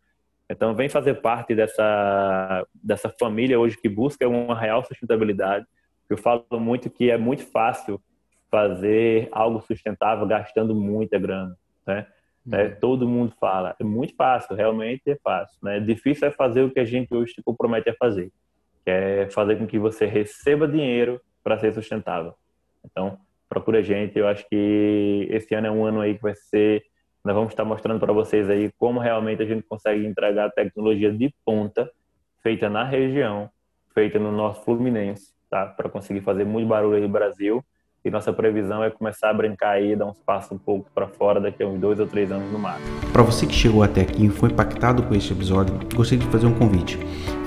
[0.52, 5.66] Então, vem fazer parte dessa, dessa família hoje que busca uma real sustentabilidade.
[6.08, 8.00] Eu falo muito que é muito fácil
[8.50, 12.06] fazer algo sustentável gastando muita grana, né?
[12.44, 12.54] Uhum.
[12.54, 15.56] É, todo mundo fala, é muito fácil, realmente é fácil.
[15.62, 15.80] Né?
[15.80, 18.32] Difícil é fazer o que a gente hoje se compromete a fazer,
[18.84, 22.34] que é fazer com que você receba dinheiro para ser sustentável.
[22.84, 24.18] Então, procura a gente.
[24.18, 26.82] Eu acho que esse ano é um ano aí que vai ser.
[27.24, 31.32] Nós vamos estar mostrando para vocês aí como realmente a gente consegue entregar tecnologia de
[31.44, 31.88] ponta,
[32.42, 33.48] feita na região,
[33.94, 35.66] feita no nosso Fluminense, tá?
[35.66, 37.64] Para conseguir fazer muito barulho aí no Brasil.
[38.04, 41.40] E nossa previsão é começar a brincar aí, dar uns passos um pouco para fora
[41.40, 42.88] daqui a uns dois ou três anos no máximo.
[43.12, 46.48] Para você que chegou até aqui e foi impactado com este episódio, gostaria de fazer
[46.48, 46.98] um convite.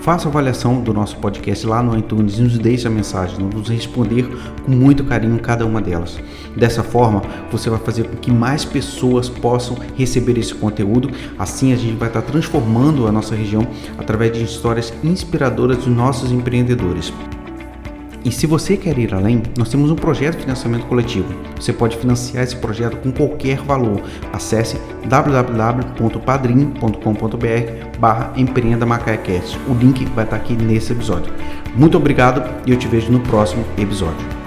[0.06, 3.40] Faça avaliação do nosso podcast lá no iTunes e nos deixe a mensagem.
[3.40, 4.30] Nós vamos responder
[4.64, 6.20] com muito carinho cada uma delas.
[6.56, 11.10] Dessa forma, você vai fazer com que mais pessoas possam receber esse conteúdo.
[11.40, 16.32] Assim, a gente vai estar transformando a nossa região através de histórias inspiradoras dos nossos
[16.32, 17.12] empreendedores.
[18.26, 21.32] E se você quer ir além, nós temos um projeto de financiamento coletivo.
[21.60, 24.02] Você pode financiar esse projeto com qualquer valor.
[24.34, 29.60] Acesse www.padrim.com.br barra Empreenda Macaecast.
[29.70, 31.32] O link vai estar aqui nesse episódio.
[31.76, 34.45] Muito obrigado e eu te vejo no próximo episódio.